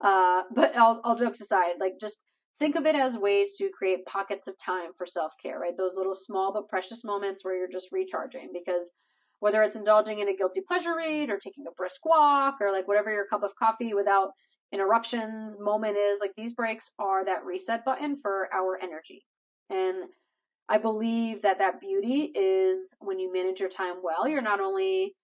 Uh, 0.00 0.42
but 0.54 0.76
all, 0.76 1.00
all 1.04 1.16
jokes 1.16 1.40
aside, 1.40 1.74
like 1.80 1.94
just 1.98 2.22
think 2.58 2.76
of 2.76 2.86
it 2.86 2.94
as 2.94 3.18
ways 3.18 3.54
to 3.54 3.70
create 3.76 4.06
pockets 4.06 4.46
of 4.46 4.56
time 4.58 4.90
for 4.96 5.06
self 5.06 5.32
care, 5.42 5.58
right? 5.58 5.76
Those 5.76 5.96
little 5.96 6.14
small 6.14 6.52
but 6.52 6.68
precious 6.68 7.04
moments 7.04 7.44
where 7.44 7.56
you're 7.56 7.68
just 7.68 7.92
recharging 7.92 8.50
because 8.52 8.92
whether 9.40 9.62
it's 9.62 9.76
indulging 9.76 10.20
in 10.20 10.28
a 10.28 10.36
guilty 10.36 10.60
pleasure 10.66 10.94
read 10.96 11.30
or 11.30 11.38
taking 11.38 11.66
a 11.66 11.72
brisk 11.72 12.04
walk 12.06 12.56
or 12.60 12.70
like 12.70 12.88
whatever 12.88 13.10
your 13.10 13.26
cup 13.26 13.42
of 13.42 13.56
coffee 13.56 13.94
without 13.94 14.30
interruptions 14.74 15.58
moment 15.58 15.96
is, 15.96 16.20
like 16.20 16.34
these 16.36 16.52
breaks 16.52 16.92
are 16.98 17.24
that 17.24 17.44
reset 17.44 17.84
button 17.84 18.16
for 18.20 18.48
our 18.52 18.78
energy. 18.82 19.24
And 19.70 20.04
I 20.68 20.78
believe 20.78 21.42
that 21.42 21.58
that 21.58 21.80
beauty 21.80 22.32
is 22.34 22.96
when 23.00 23.18
you 23.18 23.32
manage 23.32 23.60
your 23.60 23.68
time 23.68 23.96
well, 24.02 24.26
you're 24.26 24.42
not 24.42 24.60
only 24.60 25.14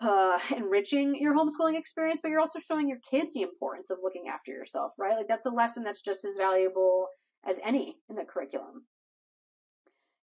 uh, 0.00 0.38
enriching 0.56 1.16
your 1.16 1.34
homeschooling 1.34 1.78
experience, 1.78 2.20
but 2.22 2.28
you're 2.28 2.40
also 2.40 2.60
showing 2.60 2.88
your 2.88 3.00
kids 3.08 3.34
the 3.34 3.42
importance 3.42 3.90
of 3.90 3.98
looking 4.02 4.28
after 4.28 4.52
yourself, 4.52 4.94
right? 4.98 5.16
Like 5.16 5.28
that's 5.28 5.46
a 5.46 5.50
lesson 5.50 5.82
that's 5.82 6.02
just 6.02 6.24
as 6.24 6.36
valuable 6.36 7.08
as 7.44 7.60
any 7.64 7.96
in 8.08 8.16
the 8.16 8.24
curriculum. 8.24 8.86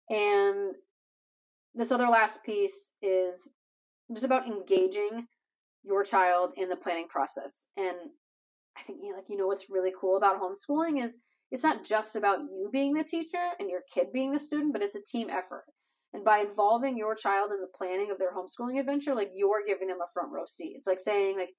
And 0.09 0.75
this 1.75 1.91
other 1.91 2.07
last 2.07 2.43
piece 2.43 2.93
is 3.01 3.53
just 4.11 4.25
about 4.25 4.47
engaging 4.47 5.27
your 5.83 6.03
child 6.03 6.53
in 6.55 6.69
the 6.69 6.75
planning 6.75 7.07
process. 7.07 7.67
And 7.77 7.95
I 8.79 8.83
think 8.83 8.99
you 9.03 9.11
know, 9.11 9.17
like 9.17 9.29
you 9.29 9.37
know 9.37 9.47
what's 9.47 9.69
really 9.69 9.93
cool 9.99 10.17
about 10.17 10.41
homeschooling 10.41 11.03
is 11.03 11.17
it's 11.51 11.63
not 11.63 11.83
just 11.83 12.15
about 12.15 12.39
you 12.39 12.69
being 12.71 12.93
the 12.93 13.03
teacher 13.03 13.49
and 13.59 13.69
your 13.69 13.81
kid 13.93 14.07
being 14.13 14.31
the 14.31 14.39
student, 14.39 14.73
but 14.73 14.83
it's 14.83 14.95
a 14.95 15.03
team 15.03 15.29
effort. 15.29 15.65
And 16.13 16.23
by 16.23 16.39
involving 16.39 16.97
your 16.97 17.15
child 17.15 17.51
in 17.51 17.61
the 17.61 17.67
planning 17.73 18.11
of 18.11 18.17
their 18.17 18.33
homeschooling 18.33 18.79
adventure, 18.79 19.13
like 19.13 19.31
you're 19.33 19.63
giving 19.65 19.87
them 19.87 19.99
a 20.03 20.11
front 20.11 20.31
row 20.31 20.45
seat. 20.45 20.73
It's 20.75 20.87
like 20.87 20.99
saying, 20.99 21.37
like, 21.37 21.51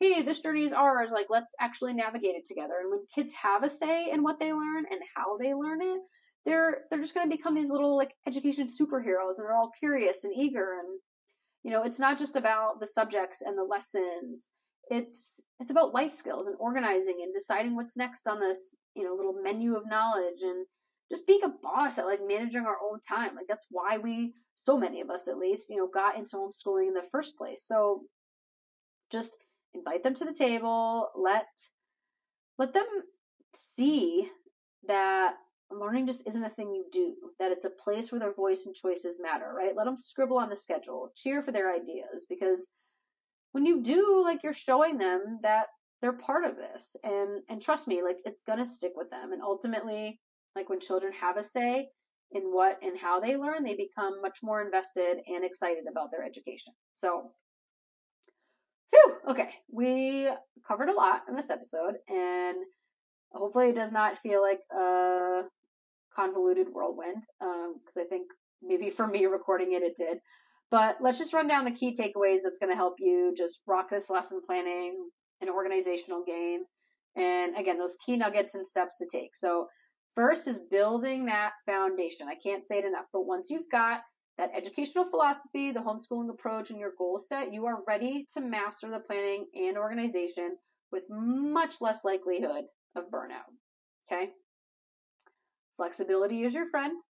hey, 0.00 0.22
this 0.22 0.40
journey 0.40 0.62
is 0.62 0.72
ours. 0.72 1.12
Like, 1.12 1.26
let's 1.28 1.54
actually 1.60 1.94
navigate 1.94 2.36
it 2.36 2.44
together. 2.44 2.74
And 2.80 2.90
when 2.90 3.00
kids 3.14 3.34
have 3.34 3.62
a 3.64 3.68
say 3.68 4.10
in 4.10 4.22
what 4.22 4.38
they 4.38 4.52
learn 4.52 4.84
and 4.90 5.00
how 5.14 5.36
they 5.36 5.54
learn 5.54 5.80
it, 5.82 6.00
they're 6.46 6.82
they're 6.90 7.00
just 7.00 7.14
going 7.14 7.28
to 7.28 7.36
become 7.36 7.54
these 7.54 7.70
little 7.70 7.96
like 7.96 8.14
education 8.26 8.66
superheroes, 8.66 9.36
and 9.36 9.44
they're 9.44 9.56
all 9.56 9.72
curious 9.78 10.24
and 10.24 10.32
eager. 10.36 10.78
And 10.78 11.00
you 11.64 11.70
know, 11.70 11.82
it's 11.82 12.00
not 12.00 12.16
just 12.18 12.36
about 12.36 12.80
the 12.80 12.86
subjects 12.86 13.42
and 13.42 13.58
the 13.58 13.64
lessons. 13.64 14.50
It's 14.90 15.40
it's 15.60 15.70
about 15.70 15.94
life 15.94 16.12
skills 16.12 16.46
and 16.46 16.56
organizing 16.58 17.20
and 17.22 17.32
deciding 17.32 17.76
what's 17.76 17.96
next 17.96 18.26
on 18.26 18.40
this 18.40 18.76
you 18.94 19.04
know 19.04 19.14
little 19.14 19.34
menu 19.42 19.74
of 19.74 19.88
knowledge 19.88 20.42
and 20.42 20.66
just 21.10 21.26
being 21.26 21.42
a 21.42 21.54
boss 21.62 21.98
at 21.98 22.06
like 22.06 22.20
managing 22.26 22.66
our 22.66 22.76
own 22.82 23.00
time. 23.00 23.34
Like 23.34 23.46
that's 23.48 23.66
why 23.70 23.98
we, 23.98 24.34
so 24.56 24.76
many 24.76 25.00
of 25.00 25.10
us 25.10 25.28
at 25.28 25.38
least, 25.38 25.70
you 25.70 25.76
know, 25.76 25.88
got 25.88 26.16
into 26.16 26.36
homeschooling 26.36 26.88
in 26.88 26.94
the 26.94 27.08
first 27.10 27.36
place. 27.36 27.62
So 27.62 28.02
just 29.10 29.38
invite 29.74 30.02
them 30.02 30.14
to 30.14 30.24
the 30.24 30.34
table, 30.34 31.10
let 31.14 31.46
let 32.58 32.72
them 32.72 32.86
see 33.54 34.28
that 34.86 35.36
learning 35.70 36.06
just 36.06 36.26
isn't 36.26 36.44
a 36.44 36.48
thing 36.48 36.74
you 36.74 36.84
do, 36.90 37.14
that 37.38 37.52
it's 37.52 37.64
a 37.64 37.70
place 37.70 38.10
where 38.10 38.18
their 38.18 38.32
voice 38.32 38.66
and 38.66 38.74
choices 38.74 39.20
matter, 39.20 39.52
right? 39.56 39.76
Let 39.76 39.84
them 39.84 39.96
scribble 39.96 40.38
on 40.38 40.48
the 40.48 40.56
schedule, 40.56 41.12
cheer 41.14 41.42
for 41.42 41.52
their 41.52 41.72
ideas 41.72 42.26
because 42.28 42.68
when 43.58 43.66
you 43.66 43.82
do, 43.82 44.22
like 44.22 44.44
you're 44.44 44.52
showing 44.52 44.98
them 44.98 45.40
that 45.42 45.66
they're 46.00 46.12
part 46.12 46.44
of 46.44 46.56
this 46.56 46.96
and 47.02 47.42
and 47.48 47.60
trust 47.60 47.88
me, 47.88 48.02
like 48.02 48.18
it's 48.24 48.42
going 48.42 48.60
to 48.60 48.64
stick 48.64 48.92
with 48.94 49.10
them 49.10 49.32
and 49.32 49.42
ultimately 49.42 50.20
like 50.54 50.68
when 50.68 50.78
children 50.78 51.12
have 51.12 51.36
a 51.36 51.42
say 51.42 51.88
in 52.30 52.42
what 52.52 52.78
and 52.82 52.96
how 52.96 53.18
they 53.18 53.36
learn, 53.36 53.64
they 53.64 53.74
become 53.74 54.22
much 54.22 54.38
more 54.44 54.62
invested 54.62 55.18
and 55.26 55.44
excited 55.44 55.84
about 55.90 56.12
their 56.12 56.24
education. 56.24 56.72
So, 56.92 57.32
phew, 58.90 59.16
okay, 59.28 59.50
we 59.72 60.28
covered 60.66 60.88
a 60.88 60.94
lot 60.94 61.22
in 61.28 61.34
this 61.34 61.50
episode, 61.50 61.94
and 62.08 62.58
hopefully 63.32 63.70
it 63.70 63.76
does 63.76 63.90
not 63.90 64.18
feel 64.18 64.40
like 64.40 64.60
a 64.72 65.42
convoluted 66.14 66.68
whirlwind, 66.72 67.24
because 67.40 67.96
um, 67.96 68.02
I 68.02 68.04
think 68.04 68.28
maybe 68.62 68.88
for 68.90 69.08
me 69.08 69.26
recording 69.26 69.72
it, 69.72 69.82
it 69.82 69.96
did. 69.96 70.18
But 70.70 70.98
let's 71.00 71.18
just 71.18 71.32
run 71.32 71.48
down 71.48 71.64
the 71.64 71.70
key 71.70 71.92
takeaways 71.92 72.40
that's 72.44 72.58
going 72.58 72.70
to 72.70 72.76
help 72.76 72.96
you 72.98 73.34
just 73.36 73.62
rock 73.66 73.88
this 73.88 74.10
lesson 74.10 74.40
planning 74.44 75.08
and 75.40 75.48
organizational 75.48 76.22
game. 76.24 76.64
And 77.16 77.56
again, 77.56 77.78
those 77.78 77.96
key 78.04 78.16
nuggets 78.16 78.54
and 78.54 78.66
steps 78.66 78.98
to 78.98 79.06
take. 79.10 79.34
So, 79.34 79.68
First 80.18 80.48
is 80.48 80.58
building 80.58 81.26
that 81.26 81.52
foundation. 81.64 82.26
I 82.28 82.34
can't 82.34 82.64
say 82.64 82.78
it 82.78 82.84
enough, 82.84 83.06
but 83.12 83.26
once 83.26 83.50
you've 83.50 83.70
got 83.70 84.00
that 84.36 84.50
educational 84.52 85.04
philosophy, 85.04 85.70
the 85.70 85.78
homeschooling 85.78 86.30
approach, 86.30 86.70
and 86.70 86.80
your 86.80 86.92
goal 86.98 87.20
set, 87.20 87.52
you 87.52 87.66
are 87.66 87.84
ready 87.86 88.26
to 88.34 88.40
master 88.40 88.90
the 88.90 88.98
planning 88.98 89.46
and 89.54 89.78
organization 89.78 90.56
with 90.90 91.04
much 91.08 91.80
less 91.80 92.04
likelihood 92.04 92.64
of 92.96 93.10
burnout. 93.12 93.46
Okay? 94.10 94.30
Flexibility 95.76 96.42
is 96.42 96.52
your 96.52 96.66
friend. 96.66 97.00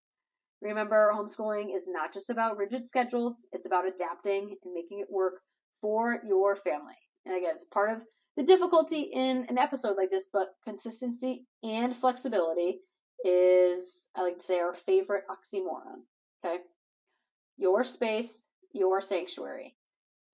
Remember, 0.61 1.12
homeschooling 1.14 1.75
is 1.75 1.88
not 1.88 2.12
just 2.12 2.31
about 2.31 2.57
rigid 2.57 2.88
schedules, 2.88 3.47
it's 3.53 3.66
about 3.66 3.87
adapting 3.87 4.57
and 4.64 4.75
making 4.75 5.01
it 5.01 5.07
work 5.11 5.35
for 5.81 6.21
your 6.27 6.57
family. 6.57 6.97
And 7.25 7.37
again, 7.37 7.53
it's 7.55 7.64
part 7.66 7.90
of 7.90 8.05
the 8.37 8.42
difficulty 8.42 9.11
in 9.12 9.47
an 9.49 9.59
episode 9.59 9.97
like 9.97 10.11
this, 10.11 10.29
but 10.33 10.49
consistency 10.64 11.47
and 11.62 11.94
flexibility 11.94 12.81
is, 13.25 14.09
I 14.16 14.23
like 14.23 14.38
to 14.38 14.44
say, 14.44 14.61
our 14.61 14.75
favorite 14.75 15.25
oxymoron. 15.31 16.03
Okay? 16.44 16.59
Your 17.57 17.85
space, 17.85 18.49
your 18.73 19.01
sanctuary. 19.01 19.75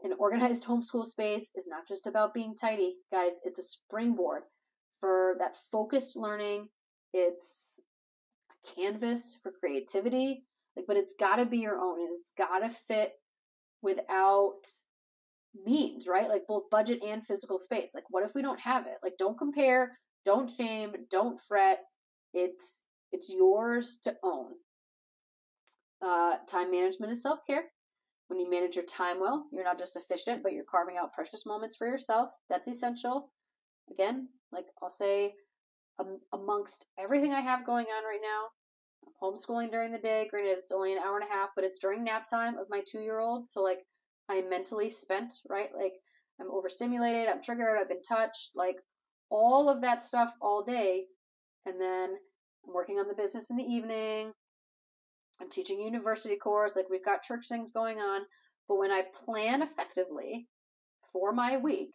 An 0.02 0.12
organized 0.18 0.64
homeschool 0.64 1.06
space 1.06 1.50
is 1.54 1.66
not 1.66 1.88
just 1.88 2.06
about 2.06 2.34
being 2.34 2.54
tidy, 2.54 2.96
guys, 3.10 3.40
it's 3.44 3.58
a 3.58 3.62
springboard 3.62 4.42
for 5.00 5.34
that 5.38 5.56
focused 5.72 6.16
learning. 6.16 6.68
It's 7.14 7.80
canvas 8.74 9.38
for 9.42 9.52
creativity, 9.52 10.44
like, 10.76 10.86
but 10.86 10.96
it's 10.96 11.14
got 11.14 11.36
to 11.36 11.46
be 11.46 11.58
your 11.58 11.78
own 11.78 12.00
and 12.00 12.10
it's 12.16 12.32
got 12.32 12.60
to 12.60 12.70
fit 12.70 13.12
without 13.82 14.60
means, 15.64 16.06
right? 16.06 16.28
Like 16.28 16.46
both 16.48 16.70
budget 16.70 17.02
and 17.06 17.24
physical 17.24 17.58
space. 17.58 17.94
Like, 17.94 18.04
what 18.10 18.24
if 18.24 18.34
we 18.34 18.42
don't 18.42 18.60
have 18.60 18.86
it? 18.86 18.96
Like, 19.02 19.14
don't 19.18 19.38
compare, 19.38 19.98
don't 20.24 20.50
shame, 20.50 20.94
don't 21.10 21.40
fret. 21.40 21.80
It's 22.32 22.82
it's 23.12 23.32
yours 23.32 24.00
to 24.04 24.16
own. 24.24 24.52
Uh, 26.02 26.36
time 26.48 26.70
management 26.70 27.12
is 27.12 27.22
self 27.22 27.40
care. 27.46 27.64
When 28.28 28.40
you 28.40 28.50
manage 28.50 28.74
your 28.74 28.86
time 28.86 29.20
well, 29.20 29.46
you're 29.52 29.64
not 29.64 29.78
just 29.78 29.96
efficient, 29.96 30.42
but 30.42 30.52
you're 30.52 30.64
carving 30.64 30.96
out 30.96 31.12
precious 31.12 31.46
moments 31.46 31.76
for 31.76 31.86
yourself. 31.86 32.30
That's 32.48 32.68
essential. 32.68 33.30
Again, 33.90 34.28
like 34.50 34.64
I'll 34.82 34.88
say, 34.88 35.34
um, 35.98 36.18
amongst 36.32 36.86
everything 36.98 37.32
I 37.32 37.40
have 37.40 37.66
going 37.66 37.86
on 37.86 38.04
right 38.04 38.20
now, 38.22 38.48
I'm 39.06 39.12
homeschooling 39.22 39.70
during 39.70 39.92
the 39.92 39.98
day. 39.98 40.28
Granted, 40.30 40.58
it's 40.58 40.72
only 40.72 40.92
an 40.92 40.98
hour 40.98 41.18
and 41.18 41.28
a 41.28 41.32
half, 41.32 41.50
but 41.54 41.64
it's 41.64 41.78
during 41.78 42.04
nap 42.04 42.28
time 42.28 42.58
of 42.58 42.66
my 42.70 42.82
two 42.86 43.00
year 43.00 43.20
old. 43.20 43.48
So, 43.48 43.62
like, 43.62 43.80
I'm 44.28 44.48
mentally 44.48 44.90
spent, 44.90 45.34
right? 45.48 45.70
Like, 45.76 45.94
I'm 46.40 46.50
overstimulated, 46.50 47.28
I'm 47.28 47.42
triggered, 47.42 47.78
I've 47.80 47.88
been 47.88 48.02
touched, 48.02 48.50
like, 48.54 48.76
all 49.30 49.68
of 49.68 49.82
that 49.82 50.02
stuff 50.02 50.34
all 50.40 50.64
day. 50.64 51.06
And 51.66 51.80
then 51.80 52.10
I'm 52.66 52.74
working 52.74 52.98
on 52.98 53.08
the 53.08 53.14
business 53.14 53.50
in 53.50 53.56
the 53.56 53.64
evening. 53.64 54.32
I'm 55.40 55.50
teaching 55.50 55.80
university 55.80 56.36
course. 56.36 56.76
Like 56.76 56.88
we've 56.90 57.04
got 57.04 57.22
church 57.22 57.48
things 57.48 57.72
going 57.72 57.98
on. 57.98 58.22
But 58.68 58.78
when 58.78 58.90
I 58.90 59.04
plan 59.12 59.62
effectively 59.62 60.48
for 61.12 61.32
my 61.32 61.56
week 61.56 61.90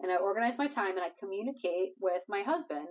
and 0.00 0.10
I 0.10 0.16
organize 0.16 0.58
my 0.58 0.66
time 0.66 0.96
and 0.96 1.04
I 1.04 1.10
communicate 1.18 1.90
with 2.00 2.22
my 2.28 2.42
husband, 2.42 2.88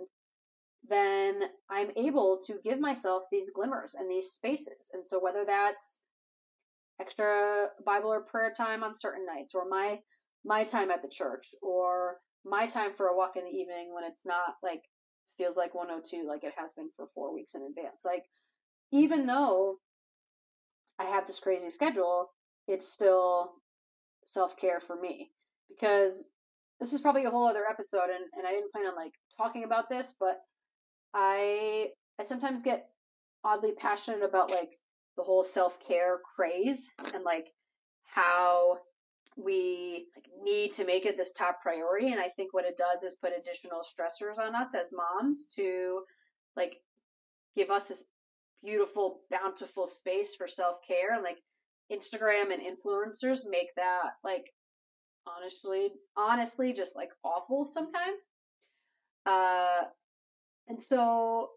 then 0.88 1.44
I'm 1.70 1.90
able 1.96 2.38
to 2.46 2.58
give 2.62 2.80
myself 2.80 3.24
these 3.30 3.50
glimmers 3.50 3.94
and 3.94 4.10
these 4.10 4.32
spaces. 4.32 4.90
And 4.92 5.06
so 5.06 5.18
whether 5.18 5.44
that's 5.46 6.00
extra 7.00 7.68
Bible 7.84 8.12
or 8.12 8.22
prayer 8.22 8.52
time 8.56 8.84
on 8.84 8.94
certain 8.94 9.26
nights 9.26 9.54
or 9.54 9.68
my 9.68 9.98
my 10.44 10.62
time 10.62 10.90
at 10.90 11.00
the 11.00 11.08
church 11.08 11.54
or 11.62 12.18
my 12.44 12.66
time 12.66 12.92
for 12.94 13.06
a 13.06 13.16
walk 13.16 13.36
in 13.36 13.44
the 13.44 13.50
evening 13.50 13.94
when 13.94 14.04
it's 14.04 14.26
not 14.26 14.56
like 14.62 14.82
feels 15.38 15.56
like 15.56 15.74
102 15.74 16.26
like 16.28 16.44
it 16.44 16.52
has 16.56 16.74
been 16.74 16.90
for 16.94 17.06
four 17.14 17.34
weeks 17.34 17.54
in 17.54 17.62
advance. 17.62 18.02
Like, 18.04 18.24
even 18.92 19.26
though 19.26 19.78
I 20.98 21.04
have 21.04 21.26
this 21.26 21.40
crazy 21.40 21.70
schedule, 21.70 22.30
it's 22.68 22.86
still 22.86 23.54
self 24.24 24.56
care 24.56 24.80
for 24.80 25.00
me 25.00 25.30
because 25.68 26.30
this 26.78 26.92
is 26.92 27.00
probably 27.00 27.24
a 27.24 27.30
whole 27.30 27.46
other 27.46 27.64
episode 27.68 28.10
and, 28.10 28.24
and 28.36 28.46
I 28.46 28.50
didn't 28.50 28.70
plan 28.70 28.86
on 28.86 28.96
like 28.96 29.12
talking 29.36 29.64
about 29.64 29.88
this, 29.88 30.16
but 30.20 30.40
I 31.14 31.88
I 32.18 32.24
sometimes 32.24 32.62
get 32.62 32.88
oddly 33.44 33.72
passionate 33.72 34.22
about 34.22 34.50
like 34.50 34.78
the 35.16 35.22
whole 35.22 35.44
self 35.44 35.78
care 35.80 36.18
craze 36.36 36.92
and 37.14 37.24
like 37.24 37.52
how 38.04 38.78
we 39.36 40.06
like, 40.14 40.26
need 40.42 40.72
to 40.74 40.84
make 40.84 41.06
it 41.06 41.16
this 41.16 41.32
top 41.32 41.60
priority. 41.62 42.12
And 42.12 42.20
I 42.20 42.28
think 42.28 42.52
what 42.52 42.64
it 42.64 42.76
does 42.76 43.02
is 43.02 43.16
put 43.16 43.32
additional 43.36 43.80
stressors 43.80 44.38
on 44.38 44.54
us 44.54 44.74
as 44.74 44.92
moms 44.92 45.46
to 45.56 46.02
like 46.56 46.76
give 47.56 47.70
us 47.70 47.88
this 47.88 48.04
beautiful, 48.62 49.20
bountiful 49.30 49.86
space 49.86 50.34
for 50.34 50.48
self 50.48 50.78
care. 50.86 51.14
And 51.14 51.22
like 51.22 51.38
Instagram 51.92 52.52
and 52.52 52.62
influencers 52.62 53.40
make 53.48 53.74
that 53.76 54.10
like 54.22 54.46
honestly, 55.26 55.90
honestly, 56.16 56.72
just 56.72 56.96
like 56.96 57.10
awful 57.24 57.66
sometimes. 57.66 58.28
Uh, 59.26 59.84
and 60.68 60.82
so 60.82 61.50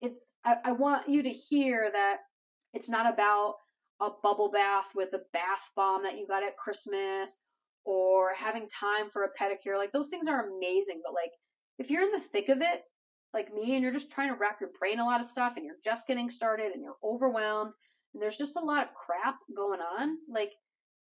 it's, 0.00 0.34
I, 0.44 0.56
I 0.66 0.72
want 0.72 1.08
you 1.08 1.22
to 1.22 1.30
hear 1.30 1.90
that 1.92 2.18
it's 2.74 2.88
not 2.88 3.12
about 3.12 3.54
a 4.00 4.10
bubble 4.22 4.50
bath 4.50 4.90
with 4.94 5.12
a 5.14 5.22
bath 5.32 5.70
bomb 5.74 6.04
that 6.04 6.18
you 6.18 6.26
got 6.26 6.44
at 6.44 6.56
Christmas 6.56 7.42
or 7.84 8.32
having 8.34 8.68
time 8.68 9.10
for 9.10 9.24
a 9.24 9.32
pedicure. 9.40 9.76
Like 9.76 9.92
those 9.92 10.08
things 10.08 10.28
are 10.28 10.48
amazing, 10.48 11.00
but 11.04 11.14
like 11.14 11.32
if 11.78 11.90
you're 11.90 12.02
in 12.02 12.12
the 12.12 12.20
thick 12.20 12.48
of 12.48 12.60
it 12.60 12.82
like 13.34 13.52
me 13.52 13.74
and 13.74 13.82
you're 13.82 13.92
just 13.92 14.10
trying 14.10 14.28
to 14.28 14.38
wrap 14.38 14.60
your 14.60 14.70
brain 14.78 15.00
a 15.00 15.04
lot 15.04 15.20
of 15.20 15.26
stuff 15.26 15.54
and 15.56 15.64
you're 15.64 15.74
just 15.84 16.06
getting 16.06 16.30
started 16.30 16.72
and 16.72 16.82
you're 16.82 16.96
overwhelmed 17.04 17.72
and 18.14 18.22
there's 18.22 18.36
just 18.36 18.56
a 18.56 18.60
lot 18.60 18.82
of 18.82 18.94
crap 18.94 19.36
going 19.54 19.80
on, 19.80 20.16
like 20.30 20.52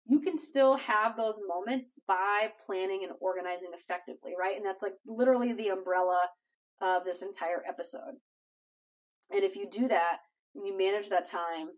you 0.08 0.20
can 0.20 0.38
still 0.38 0.76
have 0.76 1.18
those 1.18 1.42
moments 1.48 2.00
by 2.08 2.52
planning 2.66 3.02
and 3.04 3.14
organizing 3.20 3.72
effectively, 3.74 4.34
right? 4.40 4.56
And 4.56 4.66
that's 4.66 4.84
like 4.84 4.94
literally 5.08 5.54
the 5.54 5.70
umbrella 5.70 6.20
of 6.82 7.04
this 7.04 7.22
entire 7.22 7.64
episode. 7.68 8.16
And 9.32 9.44
if 9.44 9.56
you 9.56 9.68
do 9.70 9.88
that 9.88 10.20
and 10.56 10.66
you 10.66 10.78
manage 10.78 11.10
that 11.10 11.26
time, 11.26 11.70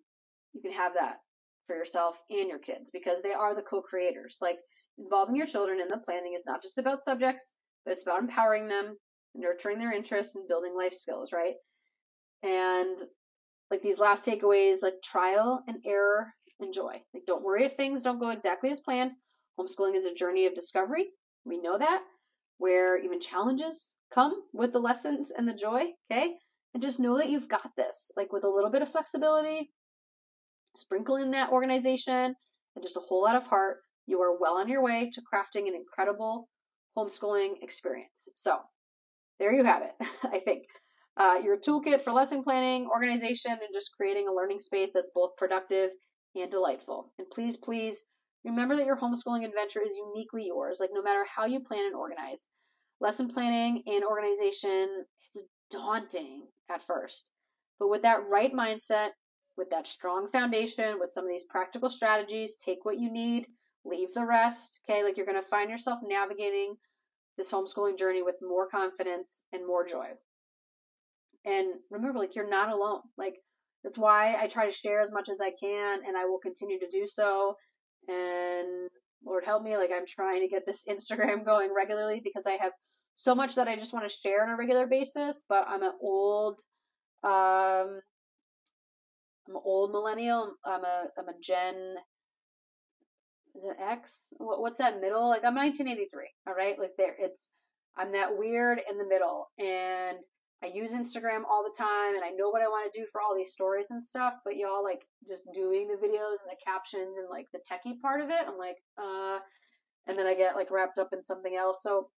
you 0.54 0.62
can 0.62 0.72
have 0.72 0.94
that 0.96 1.18
for 1.66 1.76
yourself 1.76 2.22
and 2.30 2.50
your 2.50 2.60
kids 2.60 2.90
because 2.90 3.22
they 3.22 3.34
are 3.34 3.56
the 3.56 3.62
co 3.62 3.82
creators. 3.82 4.38
Like 4.42 4.58
involving 4.98 5.36
your 5.36 5.46
children 5.46 5.80
in 5.80 5.88
the 5.88 5.98
planning 5.98 6.34
is 6.34 6.46
not 6.46 6.62
just 6.62 6.78
about 6.78 7.02
subjects, 7.02 7.54
but 7.86 7.92
it's 7.92 8.04
about 8.04 8.20
empowering 8.20 8.68
them, 8.68 8.98
nurturing 9.36 9.78
their 9.78 9.94
interests, 9.94 10.36
and 10.36 10.48
building 10.48 10.76
life 10.76 10.94
skills, 10.94 11.32
right? 11.32 11.56
And 12.44 12.98
like 13.70 13.82
these 13.82 14.00
last 14.00 14.26
takeaways, 14.26 14.82
like 14.82 15.02
trial 15.04 15.64
and 15.68 15.78
error 15.86 16.34
and 16.60 16.74
joy. 16.74 17.02
Like 17.14 17.24
don't 17.28 17.44
worry 17.44 17.66
if 17.66 17.74
things 17.74 18.02
don't 18.02 18.20
go 18.20 18.30
exactly 18.30 18.70
as 18.70 18.80
planned. 18.80 19.12
Homeschooling 19.60 19.96
is 19.96 20.06
a 20.06 20.14
journey 20.14 20.46
of 20.46 20.54
discovery. 20.54 21.08
We 21.46 21.60
know 21.60 21.78
that, 21.78 22.02
where 22.58 22.98
even 22.98 23.20
challenges 23.20 23.96
come 24.14 24.44
with 24.54 24.74
the 24.74 24.80
lessons 24.80 25.32
and 25.36 25.48
the 25.48 25.54
joy, 25.54 25.86
okay? 26.12 26.36
And 26.74 26.84
just 26.84 27.00
know 27.00 27.18
that 27.18 27.30
you've 27.30 27.50
got 27.50 27.72
this. 27.76 28.12
Like 28.16 28.32
with 28.32 28.44
a 28.44 28.50
little 28.50 28.70
bit 28.70 28.82
of 28.82 28.90
flexibility, 28.90 29.72
sprinkle 30.76 31.16
in 31.16 31.32
that 31.32 31.52
organization, 31.52 32.36
and 32.76 32.84
just 32.84 32.98
a 32.98 33.02
whole 33.02 33.24
lot 33.24 33.36
of 33.36 33.48
heart, 33.48 33.78
you 34.06 34.22
are 34.22 34.38
well 34.40 34.58
on 34.58 34.70
your 34.70 34.84
way 34.84 35.10
to 35.12 35.22
crafting 35.22 35.68
an 35.68 35.76
incredible 35.76 36.50
homeschooling 36.98 37.62
experience. 37.62 38.30
So, 38.36 38.60
there 39.40 39.54
you 39.54 39.66
have 39.66 39.82
it, 39.82 39.94
I 40.24 40.40
think. 40.40 40.64
Uh, 41.18 41.40
your 41.44 41.58
toolkit 41.58 42.02
for 42.02 42.14
lesson 42.14 42.44
planning, 42.44 42.88
organization, 42.88 43.52
and 43.52 43.74
just 43.74 43.92
creating 43.98 44.28
a 44.28 44.34
learning 44.34 44.60
space 44.60 44.92
that's 44.94 45.12
both 45.14 45.36
productive 45.36 45.90
and 46.36 46.52
delightful. 46.52 47.12
And 47.18 47.28
please, 47.32 47.58
please 47.58 48.06
remember 48.46 48.76
that 48.76 48.86
your 48.86 48.98
homeschooling 48.98 49.44
adventure 49.44 49.82
is 49.84 49.98
uniquely 49.98 50.46
yours. 50.46 50.78
Like, 50.80 50.92
no 50.94 51.02
matter 51.02 51.26
how 51.36 51.46
you 51.46 51.60
plan 51.60 51.86
and 51.86 51.96
organize, 51.96 52.46
lesson 53.00 53.28
planning 53.28 53.84
and 53.86 54.04
organization, 54.04 55.06
it's 55.34 55.46
daunting 55.70 56.48
at 56.70 56.82
first. 56.82 57.32
But 57.80 57.90
with 57.90 58.02
that 58.02 58.28
right 58.30 58.54
mindset, 58.54 59.10
with 59.58 59.70
that 59.70 59.88
strong 59.88 60.28
foundation, 60.28 61.00
with 61.00 61.10
some 61.10 61.24
of 61.24 61.30
these 61.30 61.44
practical 61.44 61.90
strategies, 61.90 62.56
take 62.56 62.86
what 62.86 63.00
you 63.00 63.12
need, 63.12 63.48
leave 63.86 64.14
the 64.14 64.26
rest. 64.26 64.80
Okay, 64.88 65.04
like 65.04 65.18
you're 65.18 65.26
going 65.26 65.42
to 65.42 65.48
find 65.48 65.70
yourself 65.70 66.00
navigating 66.04 66.76
this 67.38 67.52
homeschooling 67.52 67.98
journey 67.98 68.24
with 68.24 68.36
more 68.42 68.68
confidence 68.68 69.46
and 69.54 69.66
more 69.66 69.86
joy. 69.86 70.08
And 71.46 71.76
remember, 71.90 72.20
like, 72.20 72.36
you're 72.36 72.50
not 72.50 72.70
alone. 72.70 73.02
Like, 73.18 73.36
that's 73.84 73.98
why 73.98 74.36
I 74.42 74.48
try 74.48 74.66
to 74.66 74.72
share 74.72 75.02
as 75.02 75.14
much 75.14 75.30
as 75.30 75.40
I 75.40 75.52
can, 75.52 76.00
and 76.06 76.18
I 76.18 76.26
will 76.26 76.40
continue 76.40 76.80
to 76.80 76.90
do 76.90 77.06
so. 77.08 77.56
And 78.08 78.90
Lord 79.26 79.46
help 79.46 79.64
me, 79.64 79.78
like, 79.78 79.92
I'm 79.94 80.06
trying 80.06 80.42
to 80.42 80.48
get 80.48 80.66
this 80.66 80.86
Instagram 80.86 81.46
going 81.46 81.74
regularly 81.76 82.22
because 82.24 82.46
I 82.46 82.58
have 82.62 82.74
so 83.16 83.34
much 83.34 83.56
that 83.56 83.68
I 83.68 83.76
just 83.76 83.94
want 83.94 84.08
to 84.08 84.16
share 84.16 84.44
on 84.44 84.50
a 84.50 84.56
regular 84.56 84.88
basis. 84.88 85.46
But 85.48 85.66
I'm 85.68 85.84
an 85.84 85.94
old, 86.02 86.62
um, 87.24 88.00
I'm 89.48 89.56
an 89.56 89.62
old 89.64 89.92
millennial. 89.92 90.54
I'm 90.66 90.84
a 90.84 91.06
I'm 91.18 91.30
a 91.30 91.40
Gen. 91.42 91.96
Is 93.56 93.64
it 93.66 93.78
X? 93.82 94.34
What, 94.38 94.62
what's 94.62 94.78
that 94.78 95.02
middle? 95.02 95.28
Like 95.30 95.44
I'm 95.44 95.56
1983. 95.56 96.26
All 96.48 96.54
right, 96.54 96.78
like 96.78 96.92
there, 96.98 97.16
it's 97.18 97.50
I'm 97.98 98.12
that 98.12 98.38
weird 98.38 98.82
in 98.90 98.98
the 98.98 99.08
middle, 99.08 99.50
and 99.58 100.18
I 100.64 100.68
use 100.68 100.94
Instagram 100.94 101.44
all 101.50 101.64
the 101.64 101.76
time, 101.78 102.16
and 102.16 102.24
I 102.24 102.32
know 102.32 102.50
what 102.50 102.64
I 102.64 102.68
want 102.68 102.92
to 102.92 103.00
do 103.00 103.06
for 103.12 103.22
all 103.22 103.36
these 103.36 103.52
stories 103.52 103.92
and 103.92 104.04
stuff. 104.04 104.36
But 104.44 104.58
y'all 104.58 104.84
like 104.84 105.06
just 105.28 105.48
doing 105.54 105.88
the 105.88 105.98
videos 105.98 106.42
and 106.42 106.50
the 106.50 106.58
captions 106.66 107.16
and 107.18 107.30
like 107.30 107.46
the 107.54 107.60
techie 107.60 108.00
part 108.00 108.22
of 108.22 108.30
it. 108.30 108.48
I'm 108.48 108.58
like, 108.58 108.78
uh, 108.98 109.40
and 110.08 110.18
then 110.18 110.26
I 110.26 110.34
get 110.34 110.56
like 110.56 110.72
wrapped 110.72 110.98
up 110.98 111.10
in 111.14 111.24
something 111.24 111.56
else. 111.56 111.84
So 111.84 112.10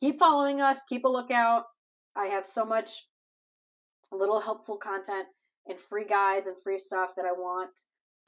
keep 0.00 0.18
following 0.18 0.60
us. 0.60 0.84
Keep 0.88 1.04
a 1.04 1.08
lookout. 1.08 1.64
I 2.14 2.26
have 2.26 2.46
so 2.46 2.64
much 2.64 3.06
little 4.10 4.40
helpful 4.40 4.78
content 4.78 5.26
and 5.66 5.78
free 5.78 6.06
guides 6.06 6.46
and 6.46 6.56
free 6.62 6.78
stuff 6.78 7.14
that 7.16 7.26
I 7.26 7.32
want 7.32 7.70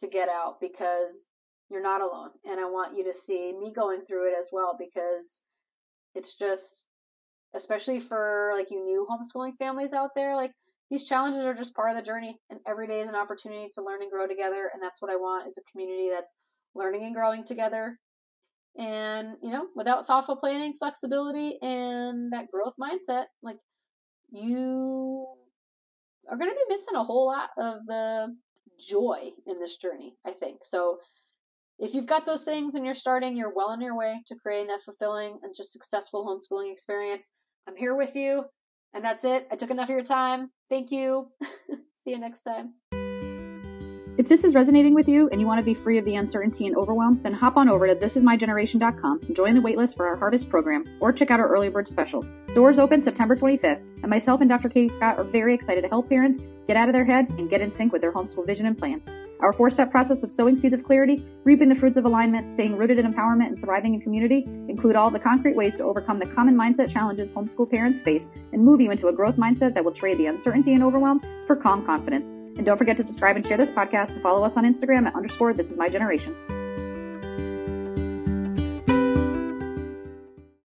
to 0.00 0.08
get 0.08 0.28
out 0.28 0.60
because 0.60 1.30
you're 1.70 1.82
not 1.82 2.02
alone. 2.02 2.30
And 2.44 2.60
I 2.60 2.64
want 2.64 2.96
you 2.96 3.04
to 3.04 3.12
see 3.12 3.54
me 3.58 3.72
going 3.74 4.02
through 4.02 4.28
it 4.28 4.34
as 4.38 4.50
well 4.52 4.76
because 4.78 5.44
it's 6.14 6.36
just, 6.36 6.84
especially 7.54 8.00
for 8.00 8.52
like 8.54 8.70
you 8.70 8.84
new 8.84 9.06
homeschooling 9.08 9.56
families 9.56 9.92
out 9.92 10.10
there, 10.14 10.36
like 10.36 10.52
these 10.90 11.04
challenges 11.04 11.44
are 11.44 11.54
just 11.54 11.74
part 11.74 11.90
of 11.90 11.96
the 11.96 12.02
journey 12.02 12.38
and 12.50 12.60
every 12.66 12.86
day 12.86 13.00
is 13.00 13.08
an 13.08 13.14
opportunity 13.14 13.68
to 13.74 13.82
learn 13.82 14.02
and 14.02 14.10
grow 14.10 14.26
together. 14.26 14.70
And 14.72 14.82
that's 14.82 15.02
what 15.02 15.10
I 15.10 15.16
want 15.16 15.48
is 15.48 15.58
a 15.58 15.70
community 15.70 16.10
that's 16.10 16.34
learning 16.74 17.04
and 17.04 17.14
growing 17.14 17.44
together. 17.44 17.98
And, 18.78 19.36
you 19.42 19.50
know, 19.50 19.66
without 19.74 20.06
thoughtful 20.06 20.36
planning, 20.36 20.74
flexibility, 20.78 21.58
and 21.60 22.32
that 22.32 22.50
growth 22.50 22.74
mindset, 22.80 23.24
like 23.42 23.56
you 24.30 25.26
are 26.30 26.38
going 26.38 26.50
to 26.50 26.56
be 26.56 26.74
missing 26.74 26.94
a 26.94 27.02
whole 27.04 27.26
lot 27.26 27.50
of 27.58 27.84
the 27.86 28.36
joy 28.78 29.30
in 29.46 29.58
this 29.58 29.76
journey, 29.76 30.14
I 30.26 30.32
think. 30.32 30.60
So, 30.62 30.98
if 31.78 31.94
you've 31.94 32.06
got 32.06 32.26
those 32.26 32.42
things 32.42 32.74
and 32.74 32.84
you're 32.84 32.94
starting, 32.94 33.36
you're 33.36 33.54
well 33.54 33.68
on 33.68 33.80
your 33.80 33.96
way 33.96 34.22
to 34.26 34.34
creating 34.34 34.68
that 34.68 34.82
fulfilling 34.82 35.38
and 35.42 35.54
just 35.54 35.72
successful 35.72 36.26
homeschooling 36.26 36.72
experience. 36.72 37.30
I'm 37.68 37.76
here 37.76 37.94
with 37.94 38.16
you. 38.16 38.44
And 38.94 39.04
that's 39.04 39.24
it. 39.24 39.46
I 39.52 39.56
took 39.56 39.70
enough 39.70 39.90
of 39.90 39.94
your 39.94 40.04
time. 40.04 40.50
Thank 40.70 40.90
you. 40.90 41.30
See 42.04 42.10
you 42.10 42.18
next 42.18 42.42
time. 42.42 42.74
If 44.18 44.28
this 44.28 44.42
is 44.42 44.52
resonating 44.52 44.94
with 44.94 45.08
you 45.08 45.28
and 45.28 45.40
you 45.40 45.46
want 45.46 45.60
to 45.60 45.64
be 45.64 45.74
free 45.74 45.96
of 45.96 46.04
the 46.04 46.16
uncertainty 46.16 46.66
and 46.66 46.76
overwhelm, 46.76 47.20
then 47.22 47.32
hop 47.32 47.56
on 47.56 47.68
over 47.68 47.86
to 47.86 47.94
thisismygeneration.com 47.94 49.20
join 49.32 49.54
the 49.54 49.60
waitlist 49.60 49.96
for 49.96 50.08
our 50.08 50.16
Harvest 50.16 50.48
program 50.50 50.84
or 50.98 51.12
check 51.12 51.30
out 51.30 51.38
our 51.38 51.46
early 51.46 51.68
bird 51.68 51.86
special. 51.86 52.26
Doors 52.52 52.80
open 52.80 53.00
September 53.00 53.36
25th, 53.36 53.80
and 54.02 54.10
myself 54.10 54.40
and 54.40 54.50
Dr. 54.50 54.70
Katie 54.70 54.88
Scott 54.88 55.18
are 55.18 55.24
very 55.24 55.54
excited 55.54 55.82
to 55.82 55.88
help 55.88 56.08
parents 56.08 56.40
get 56.66 56.76
out 56.76 56.88
of 56.88 56.94
their 56.94 57.04
head 57.04 57.30
and 57.38 57.48
get 57.48 57.60
in 57.60 57.70
sync 57.70 57.92
with 57.92 58.02
their 58.02 58.10
homeschool 58.10 58.44
vision 58.44 58.66
and 58.66 58.76
plans. 58.76 59.08
Our 59.38 59.52
four 59.52 59.70
step 59.70 59.88
process 59.88 60.24
of 60.24 60.32
sowing 60.32 60.56
seeds 60.56 60.74
of 60.74 60.82
clarity, 60.82 61.24
reaping 61.44 61.68
the 61.68 61.76
fruits 61.76 61.96
of 61.96 62.04
alignment, 62.04 62.50
staying 62.50 62.76
rooted 62.76 62.98
in 62.98 63.06
empowerment, 63.12 63.46
and 63.46 63.60
thriving 63.60 63.94
in 63.94 64.00
community 64.00 64.42
include 64.68 64.96
all 64.96 65.10
the 65.10 65.20
concrete 65.20 65.54
ways 65.54 65.76
to 65.76 65.84
overcome 65.84 66.18
the 66.18 66.26
common 66.26 66.56
mindset 66.56 66.92
challenges 66.92 67.32
homeschool 67.32 67.70
parents 67.70 68.02
face 68.02 68.30
and 68.52 68.64
move 68.64 68.80
you 68.80 68.90
into 68.90 69.06
a 69.06 69.12
growth 69.12 69.36
mindset 69.36 69.74
that 69.74 69.84
will 69.84 69.92
trade 69.92 70.18
the 70.18 70.26
uncertainty 70.26 70.74
and 70.74 70.82
overwhelm 70.82 71.22
for 71.46 71.54
calm 71.54 71.86
confidence. 71.86 72.32
And 72.58 72.66
don't 72.66 72.76
forget 72.76 72.96
to 72.98 73.06
subscribe 73.06 73.36
and 73.36 73.46
share 73.46 73.56
this 73.56 73.70
podcast 73.70 74.12
and 74.12 74.20
follow 74.20 74.44
us 74.44 74.56
on 74.56 74.64
Instagram 74.64 75.06
at 75.06 75.14
underscore 75.14 75.54
this 75.54 75.70
is 75.70 75.78
my 75.78 75.88
generation. 75.88 76.34